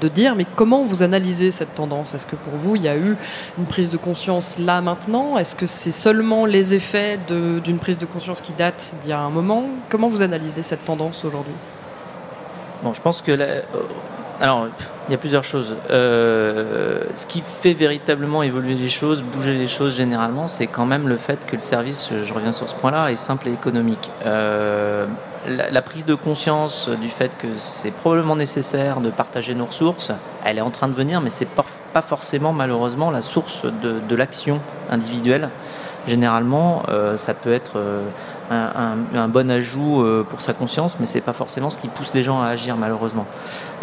de, 0.00 0.08
dire. 0.08 0.34
Mais 0.34 0.46
comment 0.56 0.84
vous 0.84 1.02
analysez 1.02 1.50
cette 1.50 1.74
tendance? 1.74 2.14
Est-ce 2.14 2.26
que 2.26 2.36
pour 2.36 2.54
vous, 2.54 2.76
il 2.76 2.82
y 2.82 2.88
a 2.88 2.96
eu 2.96 3.16
une 3.58 3.66
prise 3.66 3.90
de 3.90 3.96
conscience 3.96 4.58
là 4.58 4.80
maintenant? 4.80 5.38
Est-ce 5.38 5.56
que 5.56 5.66
c'est 5.66 5.92
seulement 5.92 6.46
les 6.46 6.74
effets 6.74 7.18
d'une 7.28 7.78
prise 7.78 7.98
de 7.98 8.06
conscience 8.06 8.40
qui 8.40 8.52
date 8.52 8.94
d'il 9.02 9.10
y 9.10 9.12
a 9.12 9.20
un 9.20 9.30
moment? 9.30 9.64
Comment 9.88 10.08
vous 10.08 10.22
analysez 10.22 10.62
cette 10.62 10.84
tendance 10.84 11.24
aujourd'hui? 11.24 11.54
Bon, 12.82 12.92
je 12.94 13.00
pense 13.00 13.22
que 13.22 13.32
alors, 14.42 14.66
il 15.06 15.12
y 15.12 15.14
a 15.14 15.18
plusieurs 15.18 15.44
choses. 15.44 15.76
Euh, 15.90 17.04
ce 17.14 17.26
qui 17.26 17.44
fait 17.62 17.74
véritablement 17.74 18.42
évoluer 18.42 18.74
les 18.74 18.88
choses, 18.88 19.22
bouger 19.22 19.54
les 19.54 19.68
choses 19.68 19.96
généralement, 19.96 20.48
c'est 20.48 20.66
quand 20.66 20.84
même 20.84 21.06
le 21.06 21.16
fait 21.16 21.46
que 21.46 21.54
le 21.54 21.62
service, 21.62 22.10
je 22.24 22.34
reviens 22.34 22.50
sur 22.50 22.68
ce 22.68 22.74
point-là, 22.74 23.12
est 23.12 23.16
simple 23.16 23.46
et 23.46 23.52
économique. 23.52 24.10
Euh, 24.26 25.06
la, 25.46 25.80
prise 25.80 26.06
de 26.06 26.16
conscience 26.16 26.88
du 26.88 27.08
fait 27.08 27.30
que 27.38 27.46
c'est 27.56 27.92
probablement 27.92 28.34
nécessaire 28.34 29.00
de 29.00 29.10
partager 29.10 29.54
nos 29.54 29.66
ressources, 29.66 30.10
elle 30.44 30.58
est 30.58 30.62
en 30.62 30.70
train 30.70 30.88
de 30.88 30.94
venir, 30.94 31.20
mais 31.20 31.30
c'est 31.30 31.48
pas, 31.48 31.64
pas 31.92 32.02
forcément 32.02 32.52
malheureusement 32.52 33.12
la 33.12 33.22
source 33.22 33.64
de, 33.64 34.16
l'action 34.16 34.60
individuelle. 34.90 35.50
Généralement, 36.08 36.82
euh, 36.88 37.16
ça 37.16 37.32
peut 37.32 37.52
être 37.52 37.78
un, 38.52 39.28
bon 39.28 39.50
ajout 39.50 40.02
euh, 40.02 40.24
pour 40.28 40.42
sa 40.42 40.52
conscience, 40.52 40.98
mais 41.00 41.06
c'est 41.06 41.20
pas 41.20 41.32
forcément 41.32 41.70
ce 41.70 41.78
qui 41.78 41.88
pousse 41.88 42.14
les 42.14 42.22
gens 42.22 42.40
à 42.40 42.48
agir 42.48 42.76
malheureusement. 42.76 43.26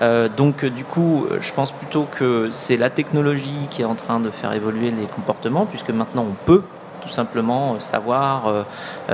Euh, 0.01 0.29
donc 0.29 0.65
du 0.65 0.83
coup, 0.83 1.25
je 1.39 1.51
pense 1.53 1.71
plutôt 1.71 2.07
que 2.09 2.49
c'est 2.51 2.77
la 2.77 2.89
technologie 2.89 3.67
qui 3.69 3.81
est 3.81 3.85
en 3.85 3.95
train 3.95 4.19
de 4.19 4.29
faire 4.29 4.53
évoluer 4.53 4.91
les 4.91 5.05
comportements, 5.05 5.65
puisque 5.65 5.89
maintenant 5.89 6.25
on 6.29 6.35
peut 6.45 6.63
tout 7.01 7.09
simplement 7.09 7.75
euh, 7.75 7.79
savoir 7.79 8.65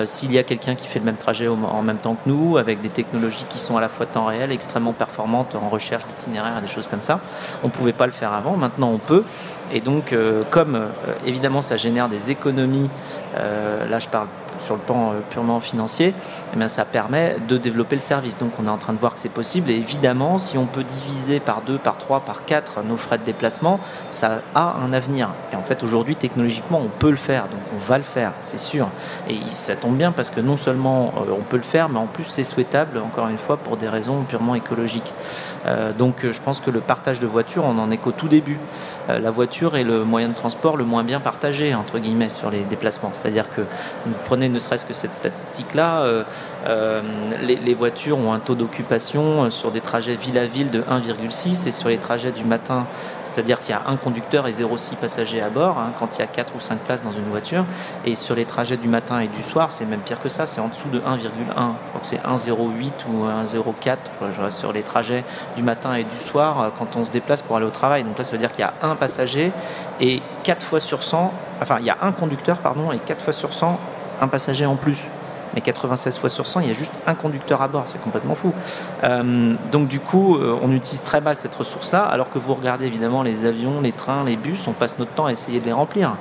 s'il 0.05 0.31
y 0.31 0.39
a 0.39 0.43
quelqu'un 0.43 0.75
qui 0.75 0.87
fait 0.87 0.99
le 0.99 1.05
même 1.05 1.17
trajet 1.17 1.47
en 1.47 1.81
même 1.81 1.97
temps 1.97 2.15
que 2.15 2.27
nous, 2.29 2.57
avec 2.57 2.81
des 2.81 2.89
technologies 2.89 3.45
qui 3.47 3.59
sont 3.59 3.77
à 3.77 3.81
la 3.81 3.89
fois 3.89 4.05
temps 4.05 4.25
réel, 4.25 4.51
extrêmement 4.51 4.93
performantes 4.93 5.55
en 5.55 5.69
recherche 5.69 6.05
d'itinéraire, 6.07 6.61
des 6.61 6.67
choses 6.67 6.87
comme 6.87 7.03
ça. 7.03 7.19
On 7.63 7.67
ne 7.67 7.71
pouvait 7.71 7.93
pas 7.93 8.05
le 8.05 8.11
faire 8.11 8.33
avant, 8.33 8.57
maintenant 8.57 8.89
on 8.89 8.97
peut. 8.97 9.23
Et 9.71 9.81
donc, 9.81 10.15
comme 10.51 10.87
évidemment 11.25 11.61
ça 11.61 11.77
génère 11.77 12.09
des 12.09 12.31
économies, 12.31 12.89
là 13.35 13.99
je 13.99 14.07
parle 14.07 14.27
sur 14.59 14.75
le 14.75 14.81
plan 14.81 15.11
euh, 15.11 15.19
purement 15.29 15.59
financier, 15.59 16.13
eh 16.53 16.57
bien, 16.57 16.67
ça 16.67 16.85
permet 16.85 17.37
de 17.47 17.57
développer 17.57 17.95
le 17.95 18.01
service. 18.01 18.37
Donc 18.37 18.51
on 18.59 18.67
est 18.67 18.69
en 18.69 18.77
train 18.77 18.93
de 18.93 18.99
voir 18.99 19.13
que 19.13 19.19
c'est 19.19 19.29
possible. 19.29 19.69
Et 19.69 19.75
évidemment, 19.75 20.39
si 20.39 20.57
on 20.57 20.65
peut 20.65 20.83
diviser 20.83 21.39
par 21.39 21.61
deux, 21.61 21.77
par 21.77 21.97
trois, 21.97 22.19
par 22.19 22.45
quatre 22.45 22.83
nos 22.83 22.97
frais 22.97 23.17
de 23.17 23.23
déplacement, 23.23 23.79
ça 24.09 24.41
a 24.53 24.75
un 24.83 24.93
avenir. 24.93 25.29
Et 25.51 25.55
en 25.55 25.63
fait, 25.63 25.83
aujourd'hui, 25.83 26.15
technologiquement, 26.15 26.81
on 26.83 26.89
peut 26.89 27.11
le 27.11 27.17
faire. 27.17 27.43
Donc 27.43 27.61
on 27.75 27.79
va 27.87 27.97
le 27.97 28.03
faire, 28.03 28.33
c'est 28.41 28.59
sûr. 28.59 28.89
Et 29.29 29.37
ça 29.47 29.75
tombe 29.75 29.97
bien 29.97 30.11
parce 30.11 30.29
que 30.29 30.41
non 30.41 30.57
seulement 30.57 31.13
euh, 31.17 31.31
on 31.37 31.43
peut 31.43 31.57
le 31.57 31.63
faire, 31.63 31.89
mais 31.89 31.99
en 31.99 32.07
plus 32.07 32.25
c'est 32.25 32.43
souhaitable, 32.43 32.99
encore 32.99 33.27
une 33.27 33.37
fois, 33.37 33.57
pour 33.57 33.77
des 33.77 33.89
raisons 33.89 34.23
purement 34.23 34.55
écologiques. 34.55 35.13
Euh, 35.65 35.93
donc 35.93 36.25
je 36.29 36.41
pense 36.41 36.59
que 36.59 36.71
le 36.71 36.79
partage 36.79 37.19
de 37.19 37.27
voitures, 37.27 37.63
on 37.65 37.77
en 37.77 37.91
est 37.91 37.97
qu'au 37.97 38.11
tout 38.11 38.27
début. 38.27 38.59
la 39.07 39.31
voiture 39.31 39.75
est 39.75 39.83
le 39.83 40.03
moyen 40.03 40.29
de 40.29 40.33
transport 40.33 40.77
le 40.77 40.83
moins 40.83 41.03
bien 41.03 41.19
partagé, 41.19 41.75
entre 41.75 41.99
guillemets, 41.99 42.29
sur 42.29 42.49
les 42.49 42.61
déplacements. 42.61 43.11
C'est-à-dire 43.13 43.49
que 43.49 43.61
vous 44.05 44.13
prenez 44.25 44.49
ne 44.55 44.59
serait-ce 44.59 44.85
que 44.85 44.93
cette 44.93 45.13
statistique-là, 45.13 45.99
euh, 45.99 46.23
euh, 46.65 47.01
les, 47.41 47.73
voitures 47.75 48.17
ont 48.17 48.31
un 48.33 48.39
taux 48.39 48.55
d'occupation 48.55 49.43
euh, 49.43 49.49
sur 49.49 49.71
des 49.71 49.81
trajets 49.81 50.15
ville 50.15 50.37
à 50.37 50.45
ville 50.45 50.71
de 50.71 50.81
1,6 50.81 51.67
et 51.67 51.71
sur 51.71 51.89
les 51.89 51.97
trajets 51.97 52.31
du 52.31 52.45
matin, 52.45 52.87
c'est-à-dire 53.25 53.59
qu'il 53.59 53.71
y 53.71 53.73
a 53.73 53.81
un 53.87 53.97
conducteur 53.97 54.47
et 54.47 54.51
0,6 54.51 54.95
passagers 54.95 55.41
à 55.41 55.49
bord 55.49 55.77
hein, 55.77 55.91
quand 55.99 56.15
il 56.15 56.19
y 56.19 56.23
a 56.23 56.27
4 56.27 56.55
ou 56.55 56.59
5 56.59 56.79
places 56.79 57.03
dans 57.03 57.11
une 57.11 57.29
voiture. 57.29 57.65
Et 58.05 58.15
sur 58.15 58.33
les 58.33 58.45
trajets 58.45 58.77
du 58.77 58.87
matin 58.87 59.19
et 59.19 59.27
du 59.27 59.43
soir, 59.43 59.71
c'est 59.71 59.85
même 59.85 59.99
pire 59.99 60.21
que 60.21 60.29
ça, 60.29 60.45
c'est 60.45 60.61
en 60.61 60.69
dessous 60.69 60.89
de 60.89 60.99
1,1. 60.99 61.19
Je 61.19 61.23
crois 61.25 62.01
que 62.01 62.07
c'est 62.07 62.23
1,08 62.23 62.91
ou 63.11 63.25
1,04 63.25 64.51
sur 64.51 64.71
les 64.71 64.83
trajets 64.83 65.25
du 65.57 65.63
matin 65.63 65.95
et 65.95 66.05
du 66.05 66.17
soir 66.17 66.71
quand 66.79 66.95
on 66.95 67.03
se 67.03 67.11
déplace 67.11 67.41
pour 67.41 67.57
aller 67.57 67.65
au 67.65 67.71
travail. 67.71 68.03
Donc 68.05 68.17
là, 68.17 68.23
ça 68.23 68.31
veut 68.31 68.37
dire 68.37 68.51
qu'il 68.51 68.61
y 68.61 68.67
a 68.67 68.73
un 68.81 68.95
passager 68.95 69.51
et 69.99 70.21
4 70.43 70.65
fois 70.65 70.79
sur 70.79 71.03
100, 71.03 71.33
enfin 71.61 71.77
il 71.79 71.85
y 71.85 71.89
a 71.89 71.97
un 72.01 72.13
conducteur 72.13 72.59
pardon 72.59 72.91
et 72.91 72.99
4 72.99 73.21
fois 73.21 73.33
sur 73.33 73.53
100 73.53 73.79
un 74.21 74.27
passager 74.27 74.65
en 74.65 74.75
plus 74.75 75.03
mais 75.55 75.61
96 75.61 76.17
fois 76.17 76.29
sur 76.29 76.45
100, 76.45 76.59
il 76.59 76.67
y 76.67 76.71
a 76.71 76.73
juste 76.73 76.91
un 77.07 77.15
conducteur 77.15 77.61
à 77.61 77.69
bord, 77.69 77.83
c'est 77.87 78.01
complètement 78.01 78.35
fou. 78.35 78.51
Euh, 79.03 79.55
donc 79.71 79.87
du 79.87 80.01
coup, 80.01 80.35
euh, 80.35 80.59
on 80.61 80.71
utilise 80.71 81.01
très 81.01 81.21
mal 81.21 81.37
cette 81.37 81.55
ressource-là, 81.55 82.03
alors 82.03 82.29
que 82.29 82.37
vous 82.37 82.53
regardez 82.53 82.85
évidemment 82.85 83.23
les 83.23 83.45
avions, 83.45 83.79
les 83.81 83.93
trains, 83.93 84.25
les 84.25 84.35
bus, 84.35 84.67
on 84.67 84.73
passe 84.73 84.99
notre 84.99 85.11
temps 85.11 85.27
à 85.27 85.31
essayer 85.31 85.61
de 85.61 85.65
les 85.65 85.71
remplir. 85.71 86.17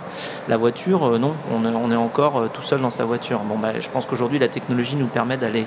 La 0.49 0.57
voiture, 0.57 1.05
euh, 1.05 1.18
non, 1.18 1.35
on, 1.53 1.90
est 1.90 1.97
encore 1.97 2.49
tout 2.53 2.62
seul 2.62 2.81
dans 2.81 2.90
sa 2.90 3.05
voiture. 3.05 3.40
Bon, 3.40 3.59
bah, 3.59 3.73
je 3.81 3.88
pense 3.88 4.07
qu'aujourd'hui, 4.07 4.38
la 4.38 4.49
technologie 4.49 4.94
nous 4.97 5.07
permet 5.07 5.37
d'aller 5.37 5.66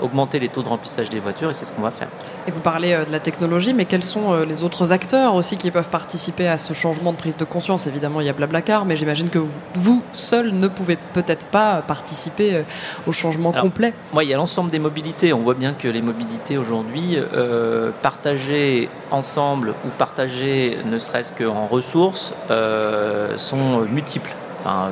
augmenter 0.00 0.38
les 0.38 0.48
taux 0.48 0.62
de 0.62 0.68
remplissage 0.68 1.08
des 1.08 1.20
voitures, 1.20 1.50
et 1.50 1.54
c'est 1.54 1.66
ce 1.66 1.72
qu'on 1.72 1.82
va 1.82 1.90
faire. 1.90 2.08
Et 2.46 2.50
vous 2.50 2.60
parlez 2.60 3.04
de 3.06 3.12
la 3.12 3.20
technologie, 3.20 3.74
mais 3.74 3.84
quels 3.84 4.02
sont 4.02 4.42
les 4.42 4.62
autres 4.62 4.92
acteurs 4.92 5.34
aussi 5.34 5.56
qui 5.56 5.70
peuvent 5.70 5.88
participer 5.88 6.48
à 6.48 6.58
ce 6.58 6.72
changement 6.72 7.12
de 7.12 7.16
prise 7.16 7.36
de 7.36 7.44
conscience? 7.44 7.86
Évidemment, 7.86 8.20
il 8.20 8.26
y 8.26 8.30
a 8.30 8.32
Blablacar, 8.32 8.84
mais 8.84 8.96
j'imagine 8.96 9.28
que 9.28 9.40
vous, 9.74 10.02
seul, 10.12 10.52
ne 10.52 10.68
pouvez 10.68 10.96
peut-être 10.96 11.46
pas 11.46 11.82
participer 11.82 12.64
au 13.06 13.12
changement 13.12 13.52
complet 13.52 13.92
Moi, 14.12 14.24
il 14.24 14.30
y 14.30 14.34
a 14.34 14.36
l'ensemble 14.36 14.70
des 14.70 14.78
mobilités. 14.78 15.32
On 15.32 15.42
voit 15.42 15.54
bien 15.54 15.74
que 15.74 15.88
les 15.88 16.02
mobilités 16.02 16.56
aujourd'hui, 16.56 17.16
euh, 17.16 17.90
partagées 18.02 18.88
ensemble 19.10 19.74
ou 19.84 19.88
partagées 19.98 20.78
ne 20.84 20.98
serait-ce 20.98 21.32
qu'en 21.32 21.66
ressources, 21.66 22.34
euh, 22.50 23.36
sont 23.38 23.82
multiples 23.82 24.32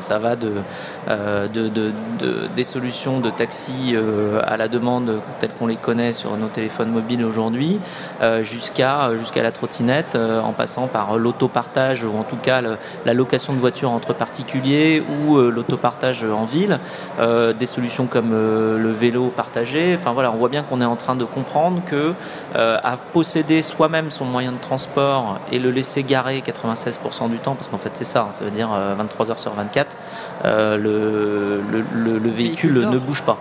ça 0.01 0.19
va 0.19 0.37
euh, 1.09 1.49
de, 1.49 1.93
des 2.55 2.65
solutions 2.65 3.21
de 3.21 3.31
taxi 3.31 3.93
euh, 3.95 4.41
à 4.47 4.57
la 4.57 4.69
demande 4.69 5.21
telles 5.39 5.51
qu'on 5.51 5.67
les 5.67 5.77
connaît 5.77 6.13
sur 6.13 6.37
nos 6.37 6.49
téléphones 6.49 6.91
mobiles 6.91 7.25
aujourd'hui, 7.25 7.81
euh, 8.21 8.43
jusqu'à 8.43 9.17
jusqu'à 9.19 9.43
la 9.43 9.53
trottinette, 9.53 10.17
en 10.17 10.53
passant 10.53 10.87
par 10.87 11.17
l'autopartage 11.17 12.05
ou 12.05 12.17
en 12.17 12.23
tout 12.23 12.37
cas 12.37 12.63
la 13.05 13.15
location 13.15 13.53
de 13.53 13.59
voitures 13.59 13.91
entre 13.91 14.13
particuliers 14.13 15.03
ou 15.27 15.39
l'autopartage 15.39 16.25
en 16.25 16.45
ville, 16.45 16.79
des 17.59 17.67
solutions 17.67 18.07
comme 18.07 18.31
le 18.33 18.93
vélo 18.93 19.33
partagé. 19.35 19.97
Enfin 19.99 20.13
voilà, 20.13 20.33
on 20.33 20.37
voit 20.37 20.49
bien 20.49 20.63
qu'on 20.63 20.81
est 20.81 20.87
en 20.87 20.97
train 20.97 21.15
de 21.15 21.25
comprendre 21.25 21.83
que 21.85 22.13
à 22.55 22.97
posséder 23.13 23.63
soi-même 23.63 24.11
son 24.11 24.25
moyen 24.25 24.53
de 24.53 24.59
transport 24.59 25.41
et 25.53 25.59
le 25.59 25.71
laisser 25.71 26.03
garer 26.03 26.41
96% 26.41 27.31
du 27.31 27.39
temps, 27.39 27.55
parce 27.55 27.69
qu'en 27.69 27.79
fait 27.79 27.93
c'est 27.95 28.05
ça, 28.05 28.27
hein, 28.29 28.33
ça 28.33 28.45
veut 28.45 28.51
dire 28.51 28.71
23 28.97 29.31
heures 29.31 29.39
sur 29.39 29.53
24, 29.53 29.60
euh, 30.45 30.77
le, 30.77 31.61
le, 32.19 32.31
véhicule, 32.31 32.79
ne 32.79 32.99
bouge 32.99 33.23
pas. 33.23 33.39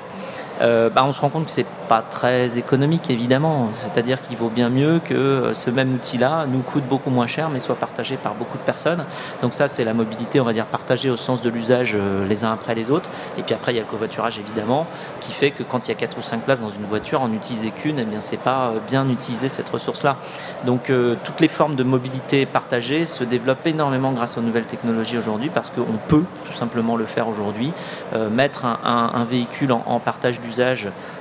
Bah, 0.60 1.04
on 1.06 1.12
se 1.12 1.22
rend 1.22 1.30
compte 1.30 1.46
que 1.46 1.52
c'est 1.52 1.66
pas 1.88 2.02
très 2.02 2.58
économique 2.58 3.10
évidemment. 3.10 3.70
C'est-à-dire 3.82 4.22
qu'il 4.22 4.38
vaut 4.38 4.50
bien 4.50 4.70
mieux 4.70 5.00
que 5.04 5.52
ce 5.54 5.70
même 5.70 5.94
outil-là 5.94 6.46
nous 6.48 6.60
coûte 6.60 6.86
beaucoup 6.86 7.10
moins 7.10 7.28
cher, 7.28 7.50
mais 7.50 7.60
soit 7.60 7.76
partagé 7.76 8.18
par 8.18 8.36
beaucoup 8.36 8.58
de 8.58 8.64
personnes. 8.64 9.06
Donc 9.42 9.54
ça, 9.54 9.68
c'est 9.68 9.84
la 9.84 9.94
mobilité, 9.94 10.40
on 10.40 10.46
va 10.46 10.54
dire 10.54 10.66
partagée 10.66 11.10
au 11.10 11.18
sens 11.18 11.42
de 11.42 11.50
l'usage 11.50 11.98
les 12.28 12.44
uns 12.44 12.52
après 12.52 12.76
les 12.76 12.92
autres. 12.92 13.10
Et 13.38 13.44
puis 13.44 13.54
après, 13.54 13.74
il 13.74 13.76
y 13.76 13.80
a 13.80 13.84
le 13.84 13.88
covoiturage 13.88 14.40
évidemment, 14.40 14.86
qui 15.22 15.32
fait 15.32 15.52
que 15.52 15.64
quand 15.64 15.88
il 15.88 15.90
y 15.90 15.94
a 15.94 15.96
quatre 15.96 16.18
ou 16.18 16.22
cinq 16.22 16.42
places 16.42 16.62
dans 16.62 16.70
une 16.70 16.86
voiture, 16.86 17.22
en 17.22 17.30
n'utiliser 17.30 17.72
qu'une, 17.72 18.00
eh 18.00 18.06
bien 18.06 18.22
c'est 18.22 18.38
pas 18.38 18.74
bien 18.88 19.10
utiliser 19.10 19.50
cette 19.50 19.70
ressource-là. 19.70 20.18
Donc 20.66 20.92
toutes 21.24 21.40
les 21.40 21.48
formes 21.48 21.76
de 21.76 21.84
mobilité 21.84 22.46
partagée 22.46 23.06
se 23.06 23.24
développent 23.24 23.66
énormément 23.66 24.12
grâce 24.12 24.38
aux 24.38 24.42
nouvelles 24.42 24.66
technologies 24.66 25.18
aujourd'hui 25.18 25.50
parce 25.50 25.70
qu'on 25.70 25.98
peut 26.08 26.24
tout 26.46 26.54
simplement 26.54 26.96
le 26.96 27.06
faire 27.06 27.28
aujourd'hui. 27.28 27.74
Euh, 28.14 28.30
mettre 28.30 28.66
un, 28.66 29.26
véhicule 29.30 29.72
en, 29.72 30.00
partage 30.00 30.40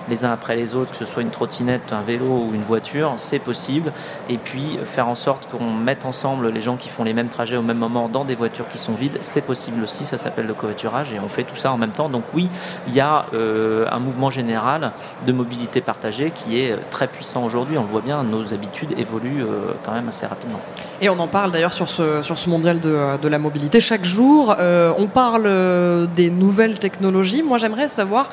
les 0.08 0.24
uns 0.24 0.32
après 0.32 0.56
les 0.56 0.74
autres, 0.74 0.92
que 0.92 0.96
ce 0.96 1.04
soit 1.04 1.22
une 1.22 1.30
trottinette, 1.30 1.92
un 1.92 2.02
vélo 2.02 2.24
ou 2.24 2.54
une 2.54 2.62
voiture, 2.62 3.14
c'est 3.18 3.38
possible. 3.38 3.92
Et 4.28 4.38
puis 4.38 4.78
faire 4.86 5.08
en 5.08 5.14
sorte 5.14 5.48
qu'on 5.50 5.70
mette 5.70 6.04
ensemble 6.04 6.48
les 6.50 6.60
gens 6.60 6.76
qui 6.76 6.88
font 6.88 7.04
les 7.04 7.12
mêmes 7.12 7.28
trajets 7.28 7.56
au 7.56 7.62
même 7.62 7.78
moment 7.78 8.08
dans 8.08 8.24
des 8.24 8.34
voitures 8.34 8.68
qui 8.68 8.78
sont 8.78 8.94
vides, 8.94 9.18
c'est 9.20 9.44
possible 9.44 9.82
aussi. 9.82 10.04
Ça 10.06 10.18
s'appelle 10.18 10.46
le 10.46 10.54
covoiturage 10.54 11.12
et 11.12 11.20
on 11.20 11.28
fait 11.28 11.44
tout 11.44 11.56
ça 11.56 11.72
en 11.72 11.78
même 11.78 11.90
temps. 11.90 12.08
Donc 12.08 12.24
oui, 12.34 12.48
il 12.86 12.94
y 12.94 13.00
a 13.00 13.26
euh, 13.34 13.86
un 13.90 13.98
mouvement 13.98 14.30
général 14.30 14.92
de 15.26 15.32
mobilité 15.32 15.80
partagée 15.80 16.30
qui 16.30 16.60
est 16.60 16.76
très 16.90 17.06
puissant 17.06 17.44
aujourd'hui. 17.44 17.78
On 17.78 17.82
le 17.82 17.88
voit 17.88 18.00
bien, 18.00 18.22
nos 18.22 18.52
habitudes 18.54 18.98
évoluent 18.98 19.42
euh, 19.42 19.72
quand 19.84 19.92
même 19.92 20.08
assez 20.08 20.26
rapidement. 20.26 20.60
Et 21.00 21.08
on 21.08 21.18
en 21.18 21.28
parle 21.28 21.52
d'ailleurs 21.52 21.72
sur 21.72 21.88
ce, 21.88 22.22
sur 22.22 22.38
ce 22.38 22.48
mondial 22.48 22.80
de, 22.80 23.18
de 23.20 23.28
la 23.28 23.38
mobilité 23.38 23.80
chaque 23.80 24.04
jour. 24.04 24.56
Euh, 24.58 24.92
on 24.98 25.06
parle 25.06 26.08
des 26.14 26.30
nouvelles 26.30 26.78
technologies. 26.78 27.42
Moi, 27.42 27.58
j'aimerais 27.58 27.88
savoir, 27.88 28.28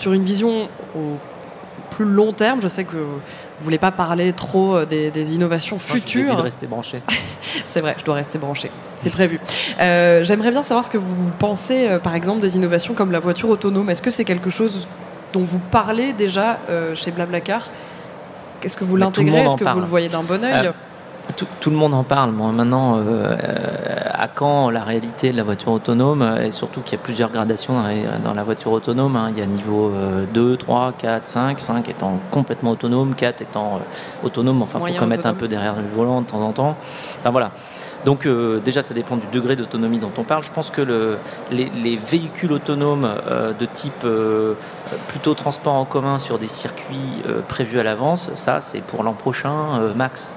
sur 0.00 0.14
une 0.14 0.24
vision 0.24 0.68
au 0.96 1.18
plus 1.90 2.06
long 2.06 2.32
terme, 2.32 2.62
je 2.62 2.68
sais 2.68 2.84
que 2.84 2.96
vous 2.96 3.20
voulez 3.60 3.76
pas 3.76 3.90
parler 3.90 4.32
trop 4.32 4.76
euh, 4.76 4.86
des, 4.86 5.34
innovations 5.34 5.78
futures. 5.78 6.28
Je 6.28 6.32
vous 6.32 6.36
de 6.38 6.42
rester 6.42 6.66
branché. 6.66 7.02
C'est 7.66 7.82
vrai, 7.82 7.96
je 7.98 8.04
dois 8.04 8.14
rester 8.14 8.38
branché. 8.38 8.70
C'est 9.00 9.10
prévu. 9.10 9.38
J'aimerais 9.78 10.52
bien 10.52 10.62
savoir 10.62 10.84
ce 10.84 10.90
que 10.90 10.96
vous 10.96 11.30
pensez, 11.38 11.98
par 12.02 12.14
exemple, 12.14 12.40
des 12.40 12.56
innovations 12.56 12.94
comme 12.94 13.12
la 13.12 13.20
voiture 13.20 13.50
autonome. 13.50 13.90
Est-ce 13.90 14.02
que 14.02 14.10
c'est 14.10 14.24
quelque 14.24 14.50
chose 14.50 14.88
dont 15.32 15.44
vous 15.44 15.58
parlez 15.58 16.12
déjà 16.12 16.58
chez 16.94 17.10
Blablacar? 17.10 17.68
Est-ce 18.62 18.76
que 18.76 18.84
vous 18.84 18.96
l'intégrez? 18.96 19.44
Est-ce 19.44 19.56
que 19.56 19.64
vous 19.64 19.80
le 19.80 19.86
voyez 19.86 20.08
d'un 20.08 20.22
bon 20.22 20.42
oeil 20.44 20.70
tout, 21.36 21.70
le 21.70 21.76
monde 21.76 21.94
en 21.94 22.04
parle. 22.04 22.32
Moi, 22.32 22.50
maintenant, 22.52 22.98
euh, 22.98 23.34
à 24.12 24.28
quand 24.28 24.70
la 24.70 24.82
réalité 24.84 25.32
de 25.32 25.36
la 25.36 25.42
voiture 25.42 25.72
autonome 25.72 26.22
Et 26.42 26.50
surtout 26.50 26.80
qu'il 26.80 26.92
y 26.92 27.00
a 27.00 27.02
plusieurs 27.02 27.30
gradations 27.30 27.74
dans 28.24 28.34
la, 28.34 28.42
voiture 28.42 28.72
autonome. 28.72 29.16
Hein. 29.16 29.30
Il 29.32 29.38
y 29.38 29.42
a 29.42 29.46
niveau 29.46 29.92
2, 30.32 30.56
3, 30.56 30.92
4, 30.98 31.28
5. 31.28 31.60
5 31.60 31.88
étant 31.88 32.18
complètement 32.30 32.72
autonome, 32.72 33.14
4 33.14 33.42
étant 33.42 33.76
euh, 33.76 34.26
autonome. 34.26 34.62
Enfin, 34.62 34.80
il 34.86 34.94
faut 34.94 35.00
quand 35.00 35.06
mettre 35.06 35.26
un 35.26 35.34
peu 35.34 35.48
derrière 35.48 35.76
le 35.76 35.88
volant 35.94 36.20
de 36.20 36.26
temps 36.26 36.42
en 36.42 36.52
temps. 36.52 36.76
Enfin, 37.20 37.30
voilà. 37.30 37.52
Donc 38.04 38.24
euh, 38.24 38.60
déjà, 38.60 38.80
ça 38.80 38.94
dépend 38.94 39.16
du 39.16 39.26
degré 39.32 39.56
d'autonomie 39.56 39.98
dont 39.98 40.12
on 40.16 40.22
parle. 40.22 40.42
Je 40.42 40.50
pense 40.50 40.70
que 40.70 40.80
le, 40.80 41.18
les, 41.50 41.96
véhicules 41.98 42.52
autonomes 42.52 43.08
de 43.58 43.66
type 43.66 44.06
plutôt 45.08 45.34
transport 45.34 45.74
en 45.74 45.84
commun 45.84 46.18
sur 46.18 46.38
des 46.38 46.46
circuits 46.46 47.22
prévus 47.48 47.78
à 47.78 47.82
l'avance, 47.82 48.30
ça 48.34 48.60
c'est 48.60 48.80
pour 48.80 49.02
l'an 49.02 49.14
prochain 49.14 49.92
max 49.94 50.30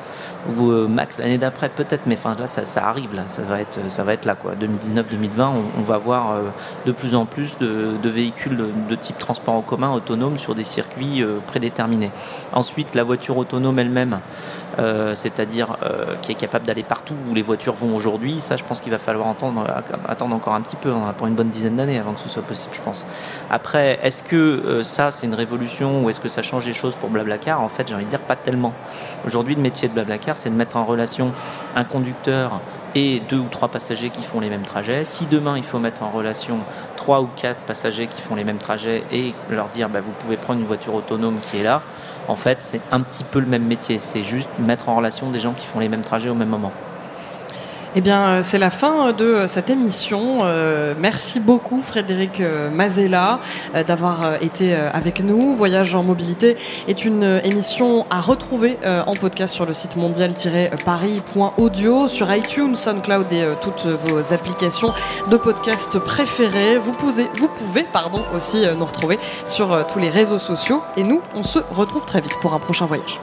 ou 0.50 0.72
euh, 0.72 0.88
max 0.88 1.18
l'année 1.18 1.38
d'après 1.38 1.70
peut-être, 1.70 2.02
mais 2.06 2.16
enfin 2.18 2.36
là 2.38 2.48
ça, 2.48 2.88
arrive 2.88 3.14
là, 3.14 3.24
ça 3.28 3.42
va 3.44 3.62
être 3.62 3.80
ça 3.90 4.04
va 4.04 4.14
être 4.14 4.26
là 4.26 4.36
quoi. 4.36 4.54
2019-2020, 4.56 5.52
on, 5.78 5.82
va 5.82 5.98
voir 5.98 6.32
euh, 6.32 6.42
de 6.86 6.92
plus 6.92 7.16
en 7.16 7.26
plus 7.26 7.58
de, 7.60 8.10
véhicules 8.10 8.58
de, 8.90 8.96
type 8.96 9.18
transport 9.18 9.54
en 9.54 9.62
commun 9.62 9.92
autonome 9.94 10.38
sur 10.38 10.56
des 10.56 10.64
circuits 10.64 11.24
euh, 11.24 11.40
prédéterminés. 11.46 12.12
Ensuite, 12.52 12.96
la 12.96 13.04
voiture 13.04 13.38
autonome 13.38 13.80
elle-même. 13.80 14.20
Euh, 14.80 15.14
c'est-à-dire 15.14 15.78
euh, 15.84 16.16
qui 16.22 16.32
est 16.32 16.36
capable 16.36 16.66
d'aller 16.66 16.82
partout 16.82 17.14
où 17.30 17.36
les 17.36 17.44
voitures 17.44 17.76
vont 17.76 17.96
aujourd'hui. 17.96 18.42
Ça, 18.42 18.58
je 18.58 18.64
pense 18.64 18.82
qu'il 18.82 18.92
va 18.92 18.98
falloir 18.98 19.28
attendre 19.28 20.36
encore 20.36 20.54
un 20.56 20.62
petit 20.62 20.76
peu, 20.76 20.92
hein, 20.92 21.14
pour 21.16 21.28
une 21.28 21.36
bonne 21.36 21.50
dizaine 21.50 21.76
d'années 21.76 22.00
avant 22.00 22.14
que 22.14 22.20
ce 22.20 22.30
soit 22.30 22.42
possible, 22.42 22.74
je 22.74 22.82
pense. 22.82 23.06
Après, 23.52 24.00
est-ce 24.02 24.24
que 24.24 24.36
euh, 24.36 24.84
ça, 24.84 25.12
c'est 25.12 25.28
une 25.28 25.36
révolution 25.36 26.04
ou 26.04 26.10
est-ce 26.10 26.20
que 26.20 26.30
ça 26.30 26.42
change 26.42 26.66
les 26.66 26.74
choses 26.74 26.96
pour 26.96 27.10
Blablacar? 27.10 27.62
En 27.62 27.70
fait, 27.70 27.88
j'ai 27.88 27.94
envie 27.94 28.06
de 28.06 28.10
dire 28.10 28.20
pas 28.20 28.36
tellement. 28.36 28.74
Aujourd'hui, 29.28 29.54
le 29.54 29.62
métier 29.62 29.88
de 29.88 29.94
Blablacar, 29.94 30.38
c'est 30.38 30.50
de 30.50 30.56
mettre 30.56 30.76
en 30.76 30.86
relation 30.86 31.32
un 31.76 31.84
conducteur 31.84 32.60
et 32.96 33.22
deux 33.30 33.38
ou 33.38 33.48
trois 33.50 33.68
passagers 33.68 34.10
qui 34.10 34.24
font 34.24 34.40
les 34.40 34.50
mêmes 34.50 34.64
trajets. 34.64 35.06
Si 35.06 35.26
demain 35.26 35.58
il 35.58 35.64
faut 35.64 35.80
mettre 35.80 36.04
en 36.04 36.10
relation 36.10 36.60
trois 36.96 37.22
ou 37.22 37.30
quatre 37.36 37.60
passagers 37.62 38.08
qui 38.08 38.22
font 38.22 38.36
les 38.36 38.44
mêmes 38.44 38.58
trajets 38.58 39.04
et 39.12 39.34
leur 39.50 39.70
dire 39.70 39.90
bah, 39.90 40.00
vous 40.02 40.12
pouvez 40.20 40.38
prendre 40.38 40.60
une 40.60 40.66
voiture 40.66 40.94
autonome 40.94 41.40
qui 41.50 41.60
est 41.60 41.64
là, 41.64 41.82
en 42.28 42.36
fait, 42.36 42.60
c'est 42.62 42.82
un 42.92 43.02
petit 43.02 43.24
peu 43.24 43.40
le 43.40 43.46
même 43.48 43.66
métier. 43.66 44.00
C'est 44.00 44.24
juste 44.24 44.50
mettre 44.60 44.90
en 44.90 44.96
relation 44.96 45.30
des 45.30 45.40
gens 45.40 45.54
qui 45.54 45.66
font 45.66 45.80
les 45.80 45.90
mêmes 45.90 46.04
trajets 46.04 46.30
au 46.30 46.36
même 46.36 46.50
moment. 46.50 46.72
Eh 47.96 48.02
bien, 48.02 48.22
euh, 48.22 48.42
c'est 48.42 48.58
la 48.58 48.72
fin 48.72 49.14
de 49.14 49.24
euh, 49.24 49.48
cette 49.48 49.70
émission. 49.70 50.40
Euh, 50.42 50.96
merci 50.98 51.40
beaucoup, 51.40 51.84
Frédéric 51.84 52.42
Mazella, 52.74 53.38
d'avoir 53.86 54.42
été 54.42 54.74
avec 54.74 55.20
nous. 55.20 55.54
Voyage 55.56 55.94
en 55.94 56.02
mobilité 56.02 56.58
est 56.88 57.06
une 57.06 57.40
émission 57.44 58.08
à 58.10 58.20
retrouver 58.22 58.80
en 58.84 59.14
podcast 59.14 59.54
sur 59.54 59.68
le 59.68 59.74
site 59.74 59.96
mondial-paris.audio, 59.96 62.08
sur 62.08 62.34
iTunes, 62.34 62.76
SoundCloud 62.76 63.32
et 63.32 63.46
toutes 63.62 63.86
vos 63.86 64.34
applications 64.34 64.92
de 65.30 65.38
podcast 65.38 66.00
préférées. 66.00 66.78
Vous 66.78 66.94
pouvez, 66.94 67.28
vous 67.36 67.48
pouvez 67.48 67.84
pardon, 67.84 68.24
aussi 68.36 68.66
nous 68.78 68.86
retrouver 68.86 69.20
sur 69.46 69.86
tous 69.88 70.00
les 70.00 70.10
réseaux 70.10 70.40
sociaux. 70.40 70.82
Et 70.98 71.04
nous, 71.04 71.22
on 71.36 71.44
se 71.44 71.60
retrouve 71.72 72.06
très 72.06 72.22
vite 72.22 72.38
pour 72.42 72.54
un 72.54 72.60
prochain 72.60 72.86
voyage. 72.86 73.20